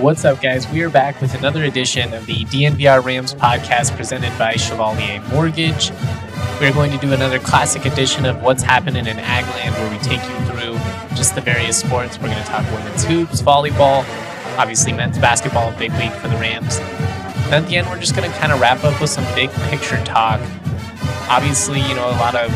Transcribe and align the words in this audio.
What's 0.00 0.24
up, 0.24 0.40
guys? 0.40 0.66
We 0.70 0.80
are 0.84 0.88
back 0.88 1.20
with 1.20 1.34
another 1.34 1.64
edition 1.64 2.14
of 2.14 2.24
the 2.24 2.46
DNVR 2.46 3.04
Rams 3.04 3.34
podcast 3.34 3.94
presented 3.94 4.36
by 4.38 4.56
Chevalier 4.56 5.20
Mortgage. 5.28 5.90
We're 6.58 6.72
going 6.72 6.92
to 6.92 6.96
do 6.96 7.12
another 7.12 7.38
classic 7.38 7.84
edition 7.84 8.24
of 8.24 8.42
What's 8.42 8.62
Happening 8.62 9.04
in 9.06 9.18
Agland, 9.18 9.72
where 9.72 9.90
we 9.90 9.98
take 9.98 10.22
you 10.22 10.46
through 10.46 10.78
just 11.14 11.34
the 11.34 11.42
various 11.42 11.78
sports. 11.78 12.18
We're 12.18 12.28
going 12.28 12.42
to 12.42 12.48
talk 12.48 12.64
women's 12.72 13.04
hoops, 13.04 13.42
volleyball, 13.42 14.06
obviously 14.56 14.94
men's 14.94 15.18
basketball, 15.18 15.72
big 15.78 15.92
week 15.92 16.12
for 16.12 16.28
the 16.28 16.36
Rams. 16.36 16.78
And 16.78 17.56
at 17.56 17.66
the 17.66 17.76
end, 17.76 17.86
we're 17.88 18.00
just 18.00 18.16
going 18.16 18.28
to 18.28 18.38
kind 18.38 18.50
of 18.50 18.62
wrap 18.62 18.82
up 18.84 18.98
with 18.98 19.10
some 19.10 19.26
big 19.34 19.50
picture 19.68 20.02
talk. 20.04 20.40
Obviously, 21.28 21.80
you 21.82 21.94
know, 21.94 22.08
a 22.08 22.16
lot 22.16 22.34
of 22.34 22.50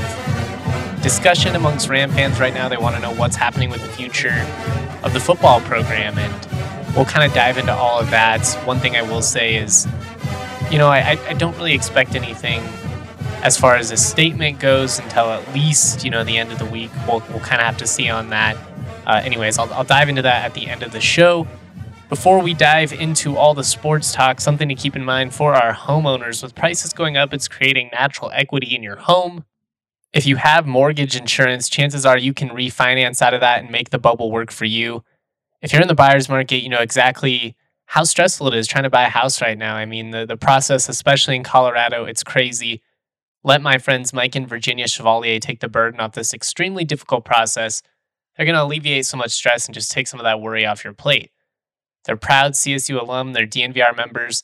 discussion 1.02 1.54
amongst 1.54 1.90
Ram 1.90 2.10
fans 2.12 2.40
right 2.40 2.54
now. 2.54 2.70
They 2.70 2.78
want 2.78 2.96
to 2.96 3.02
know 3.02 3.12
what's 3.12 3.36
happening 3.36 3.68
with 3.68 3.82
the 3.82 3.88
future 3.88 4.42
of 5.02 5.12
the 5.12 5.20
football 5.20 5.60
program 5.60 6.16
and 6.16 6.45
we'll 6.96 7.04
kind 7.04 7.28
of 7.28 7.34
dive 7.34 7.58
into 7.58 7.74
all 7.74 8.00
of 8.00 8.10
that. 8.10 8.46
One 8.64 8.78
thing 8.78 8.96
I 8.96 9.02
will 9.02 9.22
say 9.22 9.56
is, 9.56 9.86
you 10.70 10.78
know, 10.78 10.88
I, 10.88 11.18
I 11.28 11.34
don't 11.34 11.56
really 11.56 11.74
expect 11.74 12.14
anything 12.14 12.62
as 13.42 13.56
far 13.58 13.76
as 13.76 13.90
a 13.90 13.96
statement 13.96 14.58
goes 14.58 14.98
until 14.98 15.26
at 15.26 15.54
least, 15.54 16.04
you 16.04 16.10
know, 16.10 16.24
the 16.24 16.38
end 16.38 16.50
of 16.50 16.58
the 16.58 16.64
week. 16.64 16.90
We'll, 17.06 17.22
we'll 17.28 17.40
kind 17.40 17.60
of 17.60 17.66
have 17.66 17.76
to 17.78 17.86
see 17.86 18.08
on 18.08 18.30
that. 18.30 18.56
Uh, 19.06 19.20
anyways, 19.22 19.58
I'll, 19.58 19.72
I'll 19.74 19.84
dive 19.84 20.08
into 20.08 20.22
that 20.22 20.44
at 20.44 20.54
the 20.54 20.66
end 20.66 20.82
of 20.82 20.92
the 20.92 21.00
show. 21.00 21.46
Before 22.08 22.40
we 22.40 22.54
dive 22.54 22.92
into 22.92 23.36
all 23.36 23.52
the 23.52 23.64
sports 23.64 24.12
talk, 24.12 24.40
something 24.40 24.68
to 24.68 24.74
keep 24.74 24.96
in 24.96 25.04
mind 25.04 25.34
for 25.34 25.54
our 25.54 25.74
homeowners 25.74 26.42
with 26.42 26.54
prices 26.54 26.92
going 26.92 27.16
up, 27.16 27.34
it's 27.34 27.46
creating 27.46 27.90
natural 27.92 28.30
equity 28.32 28.74
in 28.74 28.82
your 28.82 28.96
home. 28.96 29.44
If 30.12 30.24
you 30.24 30.36
have 30.36 30.66
mortgage 30.66 31.14
insurance, 31.14 31.68
chances 31.68 32.06
are 32.06 32.16
you 32.16 32.32
can 32.32 32.48
refinance 32.48 33.20
out 33.20 33.34
of 33.34 33.40
that 33.40 33.60
and 33.60 33.70
make 33.70 33.90
the 33.90 33.98
bubble 33.98 34.30
work 34.30 34.50
for 34.50 34.64
you 34.64 35.04
if 35.62 35.72
you're 35.72 35.82
in 35.82 35.88
the 35.88 35.94
buyer's 35.94 36.28
market, 36.28 36.62
you 36.62 36.68
know 36.68 36.80
exactly 36.80 37.56
how 37.86 38.04
stressful 38.04 38.48
it 38.48 38.54
is 38.54 38.66
trying 38.66 38.84
to 38.84 38.90
buy 38.90 39.04
a 39.04 39.10
house 39.10 39.40
right 39.40 39.56
now. 39.56 39.76
I 39.76 39.86
mean, 39.86 40.10
the, 40.10 40.26
the 40.26 40.36
process, 40.36 40.88
especially 40.88 41.36
in 41.36 41.44
Colorado, 41.44 42.04
it's 42.04 42.24
crazy. 42.24 42.82
Let 43.44 43.62
my 43.62 43.78
friends 43.78 44.12
Mike 44.12 44.34
and 44.34 44.48
Virginia 44.48 44.88
Chevalier 44.88 45.38
take 45.38 45.60
the 45.60 45.68
burden 45.68 46.00
off 46.00 46.12
this 46.12 46.34
extremely 46.34 46.84
difficult 46.84 47.24
process. 47.24 47.82
They're 48.36 48.46
going 48.46 48.56
to 48.56 48.64
alleviate 48.64 49.06
so 49.06 49.16
much 49.16 49.30
stress 49.30 49.66
and 49.66 49.74
just 49.74 49.90
take 49.90 50.08
some 50.08 50.18
of 50.18 50.24
that 50.24 50.40
worry 50.40 50.66
off 50.66 50.84
your 50.84 50.92
plate. 50.92 51.30
They're 52.04 52.16
proud 52.16 52.52
CSU 52.52 53.00
alum, 53.00 53.32
they're 53.32 53.46
DNVR 53.46 53.96
members, 53.96 54.42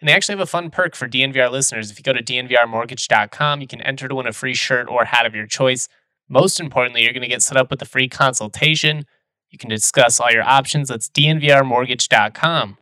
and 0.00 0.08
they 0.08 0.12
actually 0.12 0.34
have 0.34 0.40
a 0.40 0.46
fun 0.46 0.70
perk 0.70 0.94
for 0.94 1.08
DNVR 1.08 1.50
listeners. 1.50 1.90
If 1.90 1.98
you 1.98 2.02
go 2.02 2.12
to 2.12 2.22
dnvrmortgage.com, 2.22 3.60
you 3.60 3.66
can 3.66 3.80
enter 3.82 4.08
to 4.08 4.14
win 4.14 4.26
a 4.26 4.32
free 4.32 4.54
shirt 4.54 4.88
or 4.88 5.06
hat 5.06 5.26
of 5.26 5.34
your 5.34 5.46
choice. 5.46 5.88
Most 6.28 6.60
importantly, 6.60 7.02
you're 7.02 7.12
going 7.12 7.22
to 7.22 7.28
get 7.28 7.42
set 7.42 7.56
up 7.56 7.70
with 7.70 7.80
a 7.82 7.86
free 7.86 8.08
consultation 8.08 9.04
you 9.52 9.58
can 9.58 9.68
discuss 9.68 10.18
all 10.18 10.32
your 10.32 10.42
options. 10.42 10.88
That's 10.88 11.08
dnvrmortgage.com. 11.10 12.78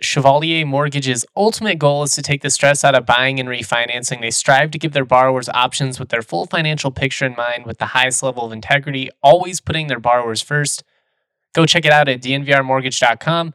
Chevalier 0.00 0.66
Mortgage's 0.66 1.24
ultimate 1.36 1.78
goal 1.78 2.02
is 2.02 2.12
to 2.12 2.22
take 2.22 2.42
the 2.42 2.50
stress 2.50 2.82
out 2.82 2.94
of 2.94 3.06
buying 3.06 3.38
and 3.38 3.48
refinancing. 3.48 4.20
They 4.20 4.30
strive 4.30 4.70
to 4.72 4.78
give 4.78 4.92
their 4.92 5.04
borrowers 5.04 5.48
options 5.50 6.00
with 6.00 6.08
their 6.08 6.22
full 6.22 6.46
financial 6.46 6.90
picture 6.90 7.26
in 7.26 7.36
mind 7.36 7.66
with 7.66 7.78
the 7.78 7.86
highest 7.86 8.22
level 8.22 8.44
of 8.44 8.52
integrity, 8.52 9.10
always 9.22 9.60
putting 9.60 9.86
their 9.86 10.00
borrowers 10.00 10.42
first. 10.42 10.82
Go 11.54 11.66
check 11.66 11.84
it 11.84 11.92
out 11.92 12.08
at 12.08 12.22
dnvrmortgage.com. 12.22 13.54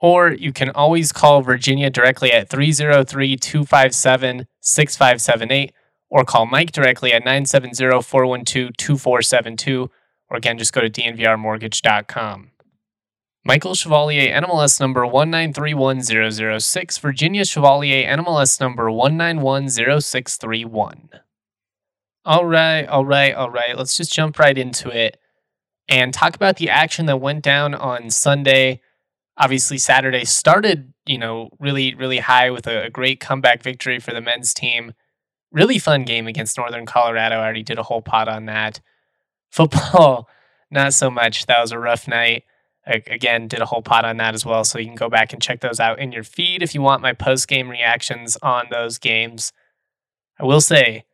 Or 0.00 0.32
you 0.32 0.52
can 0.52 0.70
always 0.70 1.12
call 1.12 1.42
Virginia 1.42 1.90
directly 1.90 2.32
at 2.32 2.48
303 2.48 3.36
257 3.36 4.46
6578 4.60 5.72
or 6.10 6.24
call 6.24 6.46
Mike 6.46 6.72
directly 6.72 7.12
at 7.12 7.24
970 7.24 8.02
412 8.02 8.76
2472 8.76 9.90
or 10.34 10.36
again, 10.36 10.58
just 10.58 10.72
go 10.72 10.80
to 10.80 10.90
dnvrmortgage.com. 10.90 12.50
Michael 13.44 13.74
Chevalier, 13.74 14.40
NMLS 14.40 14.80
number 14.80 15.02
1931006, 15.02 16.98
Virginia 16.98 17.44
Chevalier, 17.44 18.08
NMLS 18.08 18.58
number 18.60 18.90
1910631. 18.90 21.20
All 22.24 22.46
right, 22.46 22.84
all 22.86 23.04
right, 23.04 23.32
all 23.34 23.50
right. 23.50 23.78
Let's 23.78 23.96
just 23.96 24.12
jump 24.12 24.40
right 24.40 24.58
into 24.58 24.88
it 24.88 25.20
and 25.88 26.12
talk 26.12 26.34
about 26.34 26.56
the 26.56 26.70
action 26.70 27.06
that 27.06 27.20
went 27.20 27.44
down 27.44 27.74
on 27.74 28.10
Sunday. 28.10 28.80
Obviously, 29.36 29.78
Saturday 29.78 30.24
started, 30.24 30.92
you 31.06 31.18
know, 31.18 31.50
really, 31.60 31.94
really 31.94 32.18
high 32.18 32.50
with 32.50 32.66
a, 32.66 32.86
a 32.86 32.90
great 32.90 33.20
comeback 33.20 33.62
victory 33.62 34.00
for 34.00 34.12
the 34.12 34.20
men's 34.20 34.52
team. 34.52 34.94
Really 35.52 35.78
fun 35.78 36.02
game 36.02 36.26
against 36.26 36.58
Northern 36.58 36.86
Colorado. 36.86 37.36
I 37.36 37.44
already 37.44 37.62
did 37.62 37.78
a 37.78 37.84
whole 37.84 38.02
pot 38.02 38.26
on 38.26 38.46
that. 38.46 38.80
Football, 39.54 40.28
not 40.72 40.94
so 40.94 41.12
much. 41.12 41.46
That 41.46 41.60
was 41.60 41.70
a 41.70 41.78
rough 41.78 42.08
night. 42.08 42.42
I, 42.84 43.04
again, 43.06 43.46
did 43.46 43.60
a 43.60 43.66
whole 43.66 43.82
pot 43.82 44.04
on 44.04 44.16
that 44.16 44.34
as 44.34 44.44
well. 44.44 44.64
So 44.64 44.80
you 44.80 44.86
can 44.86 44.96
go 44.96 45.08
back 45.08 45.32
and 45.32 45.40
check 45.40 45.60
those 45.60 45.78
out 45.78 46.00
in 46.00 46.10
your 46.10 46.24
feed 46.24 46.60
if 46.60 46.74
you 46.74 46.82
want 46.82 47.02
my 47.02 47.12
post 47.12 47.46
game 47.46 47.70
reactions 47.70 48.36
on 48.42 48.64
those 48.72 48.98
games. 48.98 49.52
I 50.40 50.44
will 50.44 50.60
say, 50.60 51.04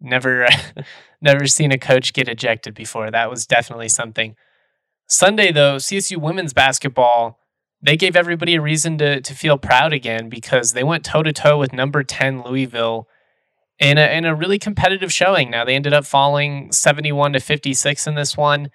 never, 0.00 0.48
never 1.20 1.46
seen 1.46 1.70
a 1.70 1.76
coach 1.76 2.14
get 2.14 2.28
ejected 2.28 2.74
before. 2.74 3.10
That 3.10 3.28
was 3.28 3.46
definitely 3.46 3.90
something. 3.90 4.36
Sunday, 5.06 5.52
though, 5.52 5.76
CSU 5.76 6.16
women's 6.16 6.54
basketball, 6.54 7.40
they 7.82 7.98
gave 7.98 8.16
everybody 8.16 8.54
a 8.54 8.62
reason 8.62 8.96
to, 8.96 9.20
to 9.20 9.34
feel 9.34 9.58
proud 9.58 9.92
again 9.92 10.30
because 10.30 10.72
they 10.72 10.82
went 10.82 11.04
toe 11.04 11.22
to 11.22 11.32
toe 11.34 11.58
with 11.58 11.74
number 11.74 12.02
10 12.02 12.42
Louisville 12.42 13.06
in 13.82 13.98
a, 13.98 14.16
in 14.16 14.24
a 14.24 14.34
really 14.34 14.60
competitive 14.60 15.12
showing. 15.12 15.50
Now 15.50 15.64
they 15.64 15.74
ended 15.74 15.92
up 15.92 16.06
falling 16.06 16.70
71 16.70 17.32
to 17.32 17.40
56 17.40 18.06
in 18.06 18.14
this 18.14 18.36
one. 18.36 18.70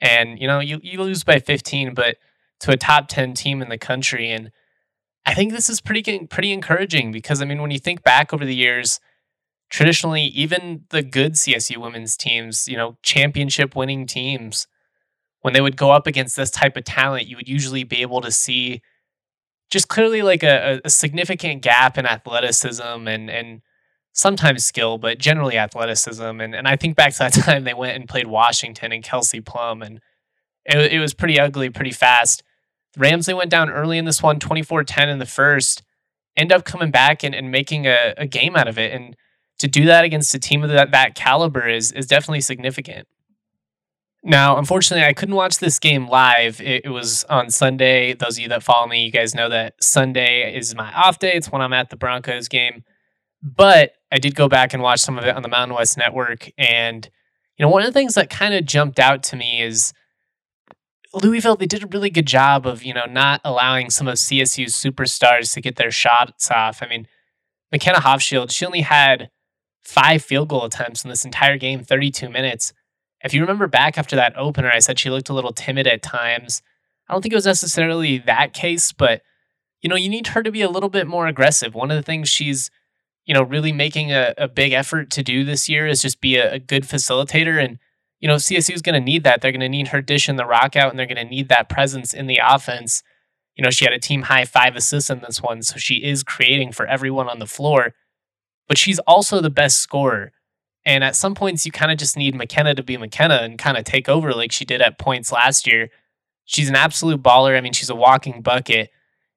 And, 0.00 0.38
you 0.38 0.46
know, 0.46 0.60
you, 0.60 0.78
you 0.80 1.02
lose 1.02 1.24
by 1.24 1.40
15, 1.40 1.92
but 1.92 2.16
to 2.60 2.70
a 2.70 2.76
top 2.76 3.08
10 3.08 3.34
team 3.34 3.60
in 3.60 3.68
the 3.68 3.78
country. 3.78 4.30
And 4.30 4.52
I 5.26 5.34
think 5.34 5.52
this 5.52 5.68
is 5.68 5.80
pretty, 5.80 6.26
pretty 6.28 6.52
encouraging 6.52 7.10
because, 7.10 7.42
I 7.42 7.46
mean, 7.46 7.60
when 7.60 7.72
you 7.72 7.80
think 7.80 8.04
back 8.04 8.32
over 8.32 8.44
the 8.44 8.54
years, 8.54 9.00
traditionally, 9.70 10.22
even 10.26 10.84
the 10.90 11.02
good 11.02 11.32
CSU 11.32 11.78
women's 11.78 12.16
teams, 12.16 12.68
you 12.68 12.76
know, 12.76 12.96
championship 13.02 13.74
winning 13.74 14.06
teams, 14.06 14.68
when 15.40 15.52
they 15.52 15.60
would 15.60 15.76
go 15.76 15.90
up 15.90 16.06
against 16.06 16.36
this 16.36 16.52
type 16.52 16.76
of 16.76 16.84
talent, 16.84 17.26
you 17.26 17.36
would 17.36 17.48
usually 17.48 17.82
be 17.82 18.02
able 18.02 18.20
to 18.20 18.30
see 18.30 18.82
just 19.68 19.88
clearly 19.88 20.22
like 20.22 20.44
a, 20.44 20.80
a 20.84 20.90
significant 20.90 21.60
gap 21.60 21.98
in 21.98 22.06
athleticism 22.06 23.08
and, 23.08 23.28
and, 23.28 23.62
sometimes 24.14 24.64
skill, 24.64 24.96
but 24.96 25.18
generally 25.18 25.58
athleticism. 25.58 26.40
And 26.40 26.54
and 26.54 26.66
I 26.66 26.76
think 26.76 26.96
back 26.96 27.12
to 27.12 27.18
that 27.18 27.32
time 27.34 27.64
they 27.64 27.74
went 27.74 27.96
and 27.96 28.08
played 28.08 28.26
Washington 28.26 28.92
and 28.92 29.04
Kelsey 29.04 29.42
Plum, 29.42 29.82
and 29.82 30.00
it, 30.64 30.92
it 30.92 30.98
was 31.00 31.12
pretty 31.12 31.38
ugly, 31.38 31.68
pretty 31.68 31.92
fast. 31.92 32.42
The 32.94 33.00
Rams, 33.00 33.26
they 33.26 33.34
went 33.34 33.50
down 33.50 33.70
early 33.70 33.98
in 33.98 34.06
this 34.06 34.22
one, 34.22 34.38
24 34.38 34.84
10 34.84 35.08
in 35.08 35.18
the 35.18 35.26
first, 35.26 35.82
end 36.36 36.52
up 36.52 36.64
coming 36.64 36.90
back 36.90 37.22
and, 37.22 37.34
and 37.34 37.50
making 37.50 37.86
a, 37.86 38.14
a 38.16 38.26
game 38.26 38.56
out 38.56 38.68
of 38.68 38.78
it. 38.78 38.92
And 38.92 39.16
to 39.58 39.68
do 39.68 39.84
that 39.86 40.04
against 40.04 40.34
a 40.34 40.38
team 40.38 40.62
of 40.62 40.70
that, 40.70 40.92
that 40.92 41.14
caliber 41.14 41.68
is, 41.68 41.92
is 41.92 42.06
definitely 42.06 42.40
significant. 42.40 43.08
Now, 44.22 44.56
unfortunately, 44.56 45.04
I 45.04 45.12
couldn't 45.12 45.34
watch 45.34 45.58
this 45.58 45.78
game 45.78 46.08
live. 46.08 46.60
It, 46.60 46.86
it, 46.86 46.88
was 46.88 47.24
on 47.24 47.50
Sunday. 47.50 48.14
Those 48.14 48.38
of 48.38 48.42
you 48.42 48.48
that 48.48 48.62
follow 48.62 48.86
me, 48.86 49.04
you 49.04 49.12
guys 49.12 49.34
know 49.34 49.50
that 49.50 49.74
Sunday 49.82 50.56
is 50.56 50.74
my 50.74 50.90
off 50.94 51.18
day. 51.18 51.34
It's 51.34 51.52
when 51.52 51.60
I'm 51.60 51.74
at 51.74 51.90
the 51.90 51.96
Broncos 51.96 52.48
game. 52.48 52.84
But 53.42 53.92
I 54.14 54.18
did 54.18 54.36
go 54.36 54.48
back 54.48 54.72
and 54.72 54.80
watch 54.80 55.00
some 55.00 55.18
of 55.18 55.24
it 55.24 55.34
on 55.34 55.42
the 55.42 55.48
Mountain 55.48 55.76
West 55.76 55.98
Network. 55.98 56.48
And, 56.56 57.10
you 57.58 57.66
know, 57.66 57.68
one 57.68 57.82
of 57.82 57.86
the 57.86 57.92
things 57.92 58.14
that 58.14 58.30
kind 58.30 58.54
of 58.54 58.64
jumped 58.64 59.00
out 59.00 59.24
to 59.24 59.36
me 59.36 59.60
is 59.60 59.92
Louisville, 61.12 61.56
they 61.56 61.66
did 61.66 61.82
a 61.82 61.88
really 61.88 62.10
good 62.10 62.26
job 62.26 62.64
of, 62.64 62.84
you 62.84 62.94
know, 62.94 63.06
not 63.06 63.40
allowing 63.44 63.90
some 63.90 64.06
of 64.06 64.14
CSU's 64.14 64.72
superstars 64.72 65.52
to 65.52 65.60
get 65.60 65.74
their 65.74 65.90
shots 65.90 66.48
off. 66.48 66.80
I 66.80 66.86
mean, 66.86 67.08
McKenna 67.72 67.98
Hofschild, 67.98 68.52
she 68.52 68.64
only 68.64 68.82
had 68.82 69.30
five 69.82 70.22
field 70.22 70.48
goal 70.48 70.64
attempts 70.64 71.02
in 71.02 71.10
this 71.10 71.24
entire 71.24 71.58
game, 71.58 71.82
32 71.82 72.28
minutes. 72.28 72.72
If 73.24 73.34
you 73.34 73.40
remember 73.40 73.66
back 73.66 73.98
after 73.98 74.14
that 74.14 74.38
opener, 74.38 74.70
I 74.70 74.78
said 74.78 75.00
she 75.00 75.10
looked 75.10 75.28
a 75.28 75.34
little 75.34 75.52
timid 75.52 75.88
at 75.88 76.02
times. 76.02 76.62
I 77.08 77.14
don't 77.14 77.20
think 77.20 77.32
it 77.32 77.36
was 77.36 77.46
necessarily 77.46 78.18
that 78.18 78.52
case, 78.52 78.92
but, 78.92 79.22
you 79.80 79.90
know, 79.90 79.96
you 79.96 80.08
need 80.08 80.28
her 80.28 80.44
to 80.44 80.52
be 80.52 80.62
a 80.62 80.70
little 80.70 80.88
bit 80.88 81.08
more 81.08 81.26
aggressive. 81.26 81.74
One 81.74 81.90
of 81.90 81.96
the 81.96 82.02
things 82.02 82.28
she's 82.28 82.70
you 83.24 83.32
know, 83.34 83.42
really 83.42 83.72
making 83.72 84.12
a, 84.12 84.34
a 84.36 84.48
big 84.48 84.72
effort 84.72 85.10
to 85.10 85.22
do 85.22 85.44
this 85.44 85.68
year 85.68 85.86
is 85.86 86.02
just 86.02 86.20
be 86.20 86.36
a, 86.36 86.54
a 86.54 86.58
good 86.58 86.82
facilitator. 86.84 87.62
And, 87.62 87.78
you 88.20 88.28
know, 88.28 88.36
CSU 88.36 88.74
is 88.74 88.82
going 88.82 88.94
to 88.94 89.04
need 89.04 89.24
that. 89.24 89.40
They're 89.40 89.52
going 89.52 89.60
to 89.60 89.68
need 89.68 89.88
her 89.88 90.02
dishing 90.02 90.36
the 90.36 90.46
rock 90.46 90.76
out 90.76 90.90
and 90.90 90.98
they're 90.98 91.06
going 91.06 91.16
to 91.16 91.24
need 91.24 91.48
that 91.48 91.68
presence 91.68 92.12
in 92.12 92.26
the 92.26 92.40
offense. 92.42 93.02
You 93.56 93.64
know, 93.64 93.70
she 93.70 93.84
had 93.84 93.94
a 93.94 93.98
team 93.98 94.22
high 94.22 94.44
five 94.44 94.76
assists 94.76 95.10
in 95.10 95.20
this 95.20 95.40
one. 95.40 95.62
So 95.62 95.76
she 95.76 95.96
is 95.96 96.22
creating 96.22 96.72
for 96.72 96.86
everyone 96.86 97.28
on 97.28 97.38
the 97.38 97.46
floor, 97.46 97.94
but 98.68 98.78
she's 98.78 98.98
also 99.00 99.40
the 99.40 99.50
best 99.50 99.78
scorer. 99.78 100.32
And 100.86 101.02
at 101.02 101.16
some 101.16 101.34
points, 101.34 101.64
you 101.64 101.72
kind 101.72 101.90
of 101.90 101.96
just 101.96 102.16
need 102.16 102.34
McKenna 102.34 102.74
to 102.74 102.82
be 102.82 102.98
McKenna 102.98 103.36
and 103.36 103.58
kind 103.58 103.78
of 103.78 103.84
take 103.84 104.08
over 104.08 104.32
like 104.32 104.52
she 104.52 104.66
did 104.66 104.82
at 104.82 104.98
points 104.98 105.32
last 105.32 105.66
year. 105.66 105.88
She's 106.44 106.68
an 106.68 106.76
absolute 106.76 107.22
baller. 107.22 107.56
I 107.56 107.62
mean, 107.62 107.72
she's 107.72 107.88
a 107.88 107.94
walking 107.94 108.42
bucket. 108.42 108.90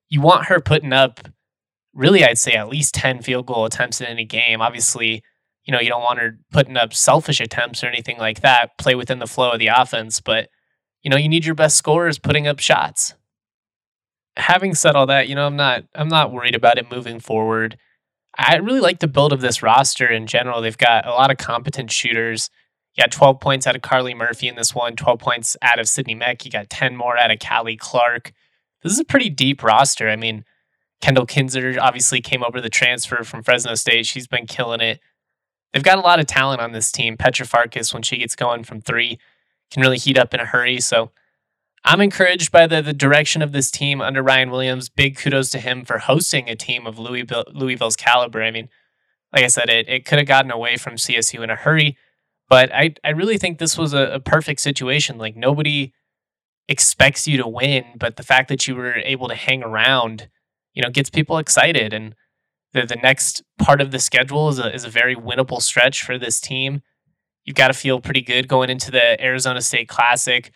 You 0.09 0.19
want 0.19 0.47
her 0.47 0.59
putting 0.59 0.91
up 0.91 1.21
really, 1.97 2.23
I'd 2.23 2.37
say 2.37 2.53
at 2.53 2.69
least 2.69 2.93
10 2.95 3.21
field 3.21 3.47
goal 3.47 3.65
attempts 3.65 3.99
in 3.99 4.07
any 4.07 4.25
game. 4.25 4.61
Obviously, 4.61 5.23
you 5.65 5.73
know, 5.73 5.79
you 5.81 5.89
don't 5.89 6.03
want 6.03 6.19
her 6.19 6.37
putting 6.51 6.77
up 6.77 6.93
selfish 6.93 7.41
attempts 7.41 7.83
or 7.83 7.87
anything 7.87 8.17
like 8.17 8.41
that, 8.41 8.77
play 8.77 8.95
within 8.95 9.19
the 9.19 9.27
flow 9.27 9.51
of 9.51 9.59
the 9.59 9.67
offense, 9.67 10.21
but, 10.21 10.49
you 11.03 11.09
know, 11.09 11.17
you 11.17 11.27
need 11.29 11.45
your 11.45 11.55
best 11.55 11.75
scorers 11.77 12.19
putting 12.19 12.47
up 12.47 12.59
shots. 12.59 13.15
having 14.37 14.75
said 14.75 14.95
all 14.95 15.07
that, 15.07 15.27
you 15.27 15.35
know, 15.35 15.45
I'm 15.45 15.55
not 15.55 15.83
I'm 15.95 16.07
not 16.07 16.31
worried 16.31 16.55
about 16.55 16.77
it 16.77 16.91
moving 16.91 17.19
forward. 17.19 17.77
I 18.37 18.55
really 18.57 18.79
like 18.79 18.99
the 18.99 19.07
build 19.07 19.33
of 19.33 19.41
this 19.41 19.63
roster 19.63 20.07
in 20.07 20.27
general. 20.27 20.61
They've 20.61 20.77
got 20.77 21.07
a 21.07 21.11
lot 21.11 21.31
of 21.31 21.37
competent 21.37 21.91
shooters. 21.91 22.49
You 22.95 23.03
got 23.03 23.11
12 23.11 23.39
points 23.39 23.67
out 23.67 23.75
of 23.75 23.81
Carly 23.81 24.13
Murphy 24.13 24.47
in 24.47 24.55
this 24.55 24.75
one, 24.75 24.95
12 24.95 25.19
points 25.19 25.57
out 25.61 25.79
of 25.79 25.89
Sydney 25.89 26.15
Meck. 26.15 26.45
You 26.45 26.51
got 26.51 26.69
10 26.69 26.95
more 26.95 27.17
out 27.17 27.31
of 27.31 27.39
Callie 27.39 27.77
Clark. 27.77 28.31
This 28.83 28.91
is 28.93 28.99
a 28.99 29.05
pretty 29.05 29.29
deep 29.29 29.63
roster. 29.63 30.07
I 30.09 30.15
mean, 30.15 30.45
Kendall 31.01 31.25
Kinzer 31.25 31.75
obviously 31.79 32.21
came 32.21 32.43
over 32.43 32.59
the 32.59 32.69
transfer 32.69 33.23
from 33.23 33.43
Fresno 33.43 33.75
State. 33.75 34.05
She's 34.05 34.27
been 34.27 34.47
killing 34.47 34.81
it. 34.81 34.99
They've 35.73 35.83
got 35.83 35.97
a 35.97 36.01
lot 36.01 36.19
of 36.19 36.25
talent 36.25 36.61
on 36.61 36.71
this 36.71 36.91
team. 36.91 37.17
Petra 37.17 37.45
Farkas, 37.45 37.93
when 37.93 38.03
she 38.03 38.17
gets 38.17 38.35
going 38.35 38.63
from 38.63 38.81
three, 38.81 39.19
can 39.69 39.81
really 39.81 39.97
heat 39.97 40.17
up 40.17 40.33
in 40.33 40.39
a 40.39 40.45
hurry. 40.45 40.79
So 40.79 41.11
I'm 41.83 42.01
encouraged 42.01 42.51
by 42.51 42.67
the, 42.67 42.81
the 42.81 42.93
direction 42.93 43.41
of 43.41 43.51
this 43.51 43.69
team 43.69 44.01
under 44.01 44.23
Ryun 44.23 44.51
Williams. 44.51 44.89
Big 44.89 45.17
kudos 45.17 45.49
to 45.51 45.59
him 45.59 45.85
for 45.85 45.99
hosting 45.99 46.49
a 46.49 46.55
team 46.55 46.87
of 46.87 46.97
Louisville, 46.97 47.45
Louisville's 47.53 47.95
caliber. 47.95 48.41
I 48.41 48.51
mean, 48.51 48.69
like 49.33 49.43
I 49.43 49.47
said, 49.47 49.69
it, 49.69 49.87
it 49.87 50.05
could 50.05 50.17
have 50.17 50.27
gotten 50.27 50.51
away 50.51 50.77
from 50.77 50.95
CSU 50.95 51.43
in 51.43 51.49
a 51.49 51.55
hurry, 51.55 51.97
but 52.49 52.73
I, 52.73 52.95
I 53.03 53.09
really 53.09 53.37
think 53.37 53.57
this 53.57 53.77
was 53.77 53.93
a, 53.93 54.13
a 54.13 54.19
perfect 54.19 54.61
situation. 54.61 55.17
Like, 55.17 55.35
nobody 55.35 55.93
expects 56.67 57.27
you 57.27 57.37
to 57.37 57.47
win, 57.47 57.85
but 57.97 58.15
the 58.15 58.23
fact 58.23 58.49
that 58.49 58.67
you 58.67 58.75
were 58.75 58.95
able 58.95 59.27
to 59.27 59.35
hang 59.35 59.63
around, 59.63 60.29
you 60.77 60.83
know, 60.83 60.91
gets 60.91 61.09
people 61.09 61.39
excited. 61.39 61.91
And 61.91 62.13
the, 62.71 62.85
the 62.85 62.97
next 62.97 63.41
part 63.57 63.81
of 63.81 63.89
the 63.89 63.97
schedule 63.97 64.47
is 64.49 64.59
a, 64.59 64.71
is 64.71 64.85
a 64.85 64.89
very 64.89 65.15
winnable 65.15 65.59
stretch 65.59 66.03
for 66.03 66.19
this 66.19 66.39
team. 66.39 66.83
You've 67.43 67.55
got 67.55 67.69
to 67.69 67.73
feel 67.73 67.99
pretty 67.99 68.21
good 68.21 68.47
going 68.47 68.69
into 68.69 68.91
the 68.91 69.19
Arizona 69.19 69.61
State 69.61 69.89
Classic. 69.89 70.51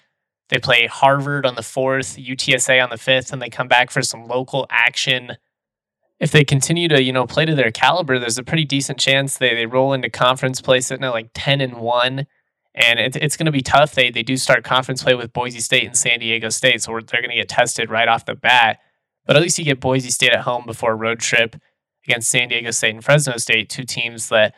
They 0.49 0.59
play 0.59 0.85
Harvard 0.85 1.47
on 1.47 1.55
the 1.55 1.63
fourth, 1.63 2.17
UTSA 2.17 2.83
on 2.83 2.91
the 2.91 2.97
fifth, 2.97 3.33
and 3.33 3.41
they 3.41 3.49
come 3.49 3.67
back 3.67 3.89
for 3.89 4.03
some 4.03 4.27
local 4.27 4.67
action. 4.69 5.37
If 6.19 6.29
they 6.29 6.43
continue 6.43 6.87
to, 6.89 7.01
you 7.01 7.11
know, 7.11 7.25
play 7.25 7.45
to 7.45 7.55
their 7.55 7.71
caliber, 7.71 8.19
there's 8.19 8.37
a 8.37 8.43
pretty 8.43 8.65
decent 8.65 8.99
chance 8.99 9.37
they, 9.37 9.55
they 9.55 9.65
roll 9.65 9.91
into 9.91 10.11
conference 10.11 10.61
play 10.61 10.81
sitting 10.81 11.03
at 11.03 11.13
like 11.13 11.31
10 11.33 11.61
and 11.61 11.77
1. 11.77 12.27
And 12.75 12.99
it, 12.99 13.15
it's 13.15 13.37
going 13.37 13.47
to 13.47 13.51
be 13.51 13.61
tough. 13.61 13.95
They, 13.95 14.11
they 14.11 14.21
do 14.21 14.37
start 14.37 14.63
conference 14.63 15.01
play 15.01 15.15
with 15.15 15.33
Boise 15.33 15.61
State 15.61 15.85
and 15.85 15.97
San 15.97 16.19
Diego 16.19 16.49
State, 16.49 16.83
so 16.83 16.91
they're 16.91 17.21
going 17.21 17.31
to 17.31 17.37
get 17.37 17.49
tested 17.49 17.89
right 17.89 18.07
off 18.07 18.25
the 18.25 18.35
bat. 18.35 18.81
But 19.25 19.35
at 19.35 19.41
least 19.41 19.59
you 19.59 19.65
get 19.65 19.79
Boise 19.79 20.09
State 20.09 20.31
at 20.31 20.41
home 20.41 20.65
before 20.65 20.93
a 20.93 20.95
road 20.95 21.19
trip 21.19 21.55
against 22.05 22.29
San 22.29 22.49
Diego 22.49 22.71
State 22.71 22.95
and 22.95 23.03
Fresno 23.03 23.37
State, 23.37 23.69
two 23.69 23.83
teams 23.83 24.29
that 24.29 24.55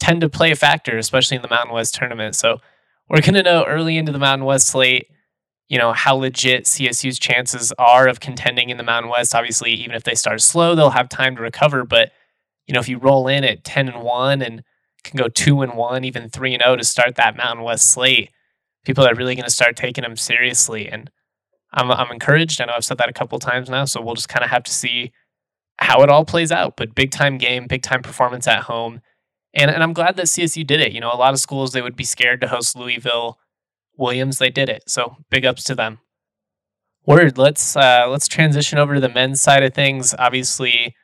tend 0.00 0.20
to 0.22 0.28
play 0.28 0.50
a 0.50 0.56
factor, 0.56 0.98
especially 0.98 1.36
in 1.36 1.42
the 1.42 1.48
Mountain 1.48 1.74
West 1.74 1.94
tournament. 1.94 2.34
So 2.34 2.60
we're 3.08 3.20
going 3.20 3.34
to 3.34 3.42
know 3.42 3.64
early 3.64 3.96
into 3.98 4.12
the 4.12 4.18
Mountain 4.18 4.46
West 4.46 4.68
slate, 4.68 5.08
you 5.68 5.78
know, 5.78 5.92
how 5.92 6.16
legit 6.16 6.64
CSU's 6.64 7.18
chances 7.18 7.72
are 7.78 8.08
of 8.08 8.20
contending 8.20 8.70
in 8.70 8.78
the 8.78 8.82
Mountain 8.82 9.10
West. 9.10 9.34
Obviously, 9.34 9.72
even 9.72 9.94
if 9.94 10.04
they 10.04 10.14
start 10.14 10.40
slow, 10.40 10.74
they'll 10.74 10.90
have 10.90 11.08
time 11.08 11.36
to 11.36 11.42
recover. 11.42 11.84
But, 11.84 12.12
you 12.66 12.74
know, 12.74 12.80
if 12.80 12.88
you 12.88 12.98
roll 12.98 13.28
in 13.28 13.44
at 13.44 13.64
10 13.64 13.88
and 13.88 14.02
1 14.02 14.42
and 14.42 14.62
can 15.04 15.18
go 15.18 15.28
2 15.28 15.62
and 15.62 15.74
1, 15.74 16.04
even 16.04 16.28
3 16.28 16.54
and 16.54 16.62
0 16.62 16.76
to 16.76 16.84
start 16.84 17.16
that 17.16 17.36
Mountain 17.36 17.64
West 17.64 17.90
slate, 17.90 18.30
people 18.84 19.06
are 19.06 19.14
really 19.14 19.34
going 19.34 19.44
to 19.44 19.50
start 19.50 19.76
taking 19.76 20.02
them 20.02 20.16
seriously. 20.16 20.88
And 20.88 21.10
I'm, 21.74 21.90
I'm 21.90 22.10
encouraged. 22.10 22.60
I 22.60 22.66
know 22.66 22.74
I've 22.74 22.84
said 22.84 22.98
that 22.98 23.08
a 23.08 23.12
couple 23.12 23.38
times 23.38 23.70
now. 23.70 23.84
So 23.84 24.00
we'll 24.00 24.14
just 24.14 24.28
kind 24.28 24.44
of 24.44 24.50
have 24.50 24.64
to 24.64 24.72
see 24.72 25.12
how 25.78 26.02
it 26.02 26.10
all 26.10 26.24
plays 26.24 26.52
out. 26.52 26.76
But 26.76 26.94
big 26.94 27.10
time 27.10 27.38
game, 27.38 27.66
big 27.66 27.82
time 27.82 28.02
performance 28.02 28.46
at 28.46 28.64
home. 28.64 29.00
And, 29.54 29.70
and 29.70 29.82
I'm 29.82 29.92
glad 29.92 30.16
that 30.16 30.26
CSU 30.26 30.66
did 30.66 30.80
it. 30.80 30.92
You 30.92 31.00
know, 31.00 31.12
a 31.12 31.16
lot 31.16 31.34
of 31.34 31.40
schools, 31.40 31.72
they 31.72 31.82
would 31.82 31.96
be 31.96 32.04
scared 32.04 32.40
to 32.40 32.48
host 32.48 32.76
Louisville. 32.76 33.38
Williams, 33.96 34.38
they 34.38 34.50
did 34.50 34.68
it. 34.68 34.84
So 34.86 35.16
big 35.30 35.44
ups 35.44 35.64
to 35.64 35.74
them. 35.74 35.98
Word. 37.04 37.36
Let's 37.36 37.76
uh, 37.76 38.06
let's 38.08 38.28
transition 38.28 38.78
over 38.78 38.94
to 38.94 39.00
the 39.00 39.08
men's 39.08 39.40
side 39.40 39.64
of 39.64 39.74
things. 39.74 40.14
Obviously, 40.18 40.94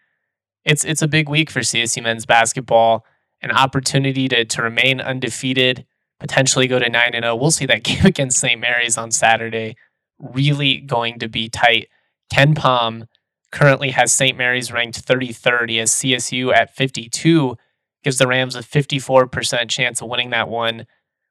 it's 0.64 0.84
it's 0.84 1.02
a 1.02 1.08
big 1.08 1.28
week 1.28 1.50
for 1.50 1.60
CSU 1.60 2.02
men's 2.02 2.24
basketball. 2.24 3.04
An 3.42 3.50
opportunity 3.50 4.28
to 4.28 4.44
to 4.44 4.62
remain 4.62 5.00
undefeated, 5.00 5.86
potentially 6.20 6.68
go 6.68 6.78
to 6.78 6.88
nine 6.88 7.14
and 7.14 7.24
zero. 7.24 7.34
Oh. 7.34 7.36
We'll 7.36 7.50
see 7.50 7.66
that 7.66 7.82
game 7.82 8.06
against 8.06 8.38
St. 8.38 8.60
Mary's 8.60 8.96
on 8.96 9.10
Saturday. 9.10 9.76
Really 10.18 10.78
going 10.78 11.18
to 11.20 11.28
be 11.28 11.48
tight. 11.48 11.88
KenPom 12.32 13.06
currently 13.50 13.90
has 13.90 14.12
St. 14.12 14.36
Mary's 14.36 14.72
ranked 14.72 15.06
33rd. 15.06 15.70
He 15.70 15.76
has 15.78 15.90
CSU 15.90 16.52
at 16.52 16.74
52 16.74 17.56
gives 18.04 18.18
the 18.18 18.26
Rams 18.26 18.56
a 18.56 18.60
54% 18.60 19.68
chance 19.68 20.00
of 20.00 20.08
winning 20.08 20.30
that 20.30 20.48
one 20.48 20.86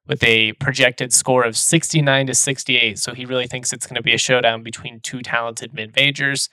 with 0.05 0.23
a 0.23 0.53
projected 0.53 1.13
score 1.13 1.43
of 1.43 1.57
69 1.57 2.27
to 2.27 2.33
68. 2.33 2.99
So 2.99 3.13
he 3.13 3.25
really 3.25 3.47
thinks 3.47 3.73
it's 3.73 3.87
going 3.87 3.95
to 3.95 4.03
be 4.03 4.13
a 4.13 4.17
showdown 4.17 4.63
between 4.63 4.99
two 4.99 5.21
talented 5.21 5.73
mid 5.73 5.95
majors. 5.95 6.49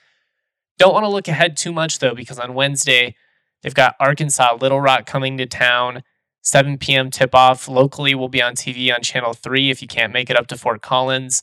Don't 0.77 0.93
want 0.93 1.05
to 1.05 1.09
look 1.09 1.27
ahead 1.27 1.55
too 1.55 1.71
much 1.71 1.99
though, 1.99 2.15
because 2.15 2.39
on 2.39 2.53
Wednesday, 2.53 3.15
they've 3.61 3.73
got 3.73 3.95
Arkansas 3.99 4.57
Little 4.59 4.81
Rock 4.81 5.05
coming 5.05 5.37
to 5.37 5.45
town. 5.45 6.03
7 6.41 6.77
p.m. 6.77 7.09
tip 7.09 7.33
off 7.33 7.67
locally 7.67 8.13
will 8.13 8.29
be 8.29 8.41
on 8.41 8.55
TV 8.55 8.93
on 8.93 9.01
Channel 9.01 9.33
3 9.33 9.71
if 9.71 9.81
you 9.81 9.87
can't 9.87 10.13
make 10.13 10.29
it 10.29 10.37
up 10.37 10.47
to 10.47 10.57
Fort 10.57 10.81
Collins. 10.81 11.41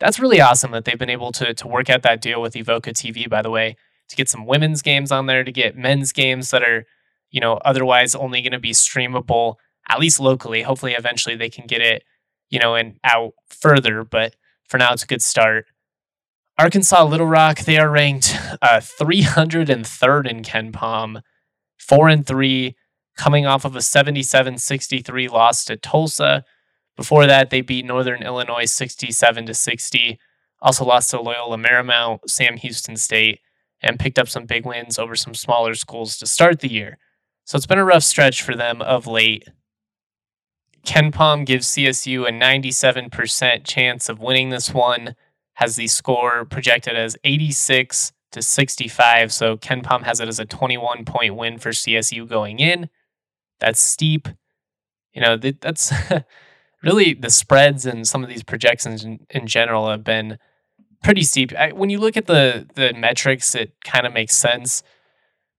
That's 0.00 0.18
really 0.18 0.40
awesome 0.40 0.72
that 0.72 0.84
they've 0.86 0.98
been 0.98 1.10
able 1.10 1.30
to, 1.32 1.54
to 1.54 1.68
work 1.68 1.88
out 1.90 2.02
that 2.02 2.20
deal 2.20 2.42
with 2.42 2.54
Evoca 2.54 2.92
TV, 2.92 3.28
by 3.28 3.42
the 3.42 3.50
way, 3.50 3.76
to 4.08 4.16
get 4.16 4.28
some 4.28 4.46
women's 4.46 4.82
games 4.82 5.12
on 5.12 5.26
there, 5.26 5.44
to 5.44 5.52
get 5.52 5.76
men's 5.76 6.12
games 6.12 6.50
that 6.50 6.62
are 6.62 6.86
you 7.30 7.40
know, 7.40 7.54
otherwise 7.64 8.14
only 8.14 8.42
going 8.42 8.52
to 8.52 8.58
be 8.58 8.72
streamable 8.72 9.56
at 9.88 9.98
least 10.00 10.20
locally. 10.20 10.62
Hopefully, 10.62 10.92
eventually 10.92 11.36
they 11.36 11.48
can 11.48 11.66
get 11.66 11.80
it, 11.80 12.04
you 12.48 12.58
know, 12.58 12.74
and 12.74 12.98
out 13.04 13.32
further. 13.48 14.04
But 14.04 14.34
for 14.68 14.78
now, 14.78 14.92
it's 14.92 15.04
a 15.04 15.06
good 15.06 15.22
start. 15.22 15.66
Arkansas 16.58 17.04
Little 17.04 17.26
Rock, 17.26 17.60
they 17.60 17.78
are 17.78 17.88
ranked 17.88 18.36
uh, 18.60 18.80
303rd 18.80 20.28
in 20.28 20.42
KenPom, 20.42 21.22
four 21.78 22.08
and 22.08 22.26
three, 22.26 22.76
coming 23.16 23.46
off 23.46 23.64
of 23.64 23.74
a 23.74 23.80
77-63 23.80 25.30
loss 25.30 25.64
to 25.64 25.76
Tulsa. 25.76 26.44
Before 26.96 27.26
that, 27.26 27.50
they 27.50 27.60
beat 27.60 27.84
Northern 27.84 28.22
Illinois 28.22 28.70
67 28.70 29.46
to 29.46 29.54
60. 29.54 30.18
Also 30.60 30.84
lost 30.84 31.10
to 31.10 31.20
Loyola 31.20 31.56
Marymount, 31.56 32.20
Sam 32.28 32.56
Houston 32.58 32.96
State, 32.96 33.40
and 33.82 33.98
picked 33.98 34.18
up 34.18 34.28
some 34.28 34.44
big 34.44 34.66
wins 34.66 34.98
over 34.98 35.16
some 35.16 35.34
smaller 35.34 35.74
schools 35.74 36.18
to 36.18 36.26
start 36.26 36.60
the 36.60 36.70
year. 36.70 36.98
So 37.44 37.56
it's 37.56 37.66
been 37.66 37.78
a 37.78 37.84
rough 37.84 38.02
stretch 38.02 38.42
for 38.42 38.54
them 38.54 38.82
of 38.82 39.06
late. 39.06 39.48
KenPom 40.86 41.44
gives 41.44 41.68
CSU 41.68 42.26
a 42.28 42.32
97% 42.32 43.64
chance 43.64 44.08
of 44.08 44.20
winning 44.20 44.50
this 44.50 44.72
one, 44.72 45.14
has 45.54 45.76
the 45.76 45.88
score 45.88 46.44
projected 46.44 46.96
as 46.96 47.16
86 47.24 48.12
to 48.32 48.42
65. 48.42 49.32
So 49.32 49.56
KenPom 49.56 50.04
has 50.04 50.20
it 50.20 50.28
as 50.28 50.38
a 50.38 50.44
21 50.44 51.04
point 51.04 51.36
win 51.36 51.58
for 51.58 51.70
CSU 51.70 52.28
going 52.28 52.60
in. 52.60 52.88
That's 53.58 53.80
steep. 53.80 54.28
You 55.12 55.20
know, 55.20 55.36
that's 55.36 55.92
really 56.82 57.14
the 57.14 57.30
spreads 57.30 57.86
and 57.86 58.06
some 58.06 58.22
of 58.22 58.28
these 58.28 58.42
projections 58.42 59.04
in, 59.04 59.26
in 59.30 59.46
general 59.46 59.90
have 59.90 60.04
been 60.04 60.38
pretty 61.02 61.22
steep. 61.22 61.52
I, 61.54 61.72
when 61.72 61.90
you 61.90 61.98
look 61.98 62.16
at 62.16 62.26
the 62.26 62.66
the 62.74 62.92
metrics, 62.94 63.54
it 63.54 63.72
kind 63.84 64.06
of 64.06 64.12
makes 64.12 64.34
sense. 64.34 64.82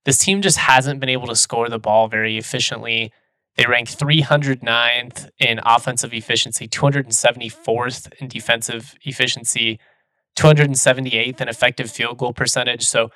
This 0.06 0.18
team 0.18 0.42
just 0.42 0.58
hasn't 0.58 1.00
been 1.00 1.10
able 1.10 1.28
to 1.28 1.36
score 1.36 1.70
the 1.70 1.80
ball 1.80 2.08
very 2.08 2.38
efficiently. 2.38 3.12
They 3.56 3.66
rank 3.68 3.90
309th 3.90 5.30
in 5.38 5.60
offensive 5.64 6.14
efficiency, 6.14 6.68
274th 6.68 8.12
in 8.20 8.28
defensive 8.28 8.96
efficiency, 9.04 9.80
278th 10.38 11.42
in 11.42 11.50
effective 11.50 11.92
field 11.92 12.18
goal 12.18 12.34
percentage. 12.34 12.88
So 12.88 13.10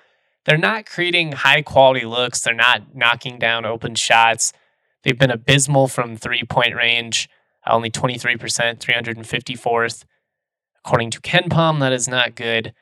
they're 0.46 0.58
not 0.58 0.86
creating 0.86 1.32
high 1.32 1.62
quality 1.62 2.06
looks. 2.06 2.42
They're 2.42 2.54
not 2.54 2.96
knocking 2.96 3.40
down 3.40 3.66
open 3.66 3.96
shots. 3.96 4.54
They've 5.04 5.18
been 5.18 5.32
abysmal 5.32 5.88
from 5.88 6.18
three 6.18 6.44
point 6.44 6.76
range, 6.76 7.30
only 7.74 7.90
23%, 7.90 8.38
354th. 8.80 10.04
According 10.86 11.12
to 11.12 11.22
KenPom, 11.22 11.80
that 11.80 11.94
is 11.94 12.08
not 12.08 12.36
good. 12.36 12.74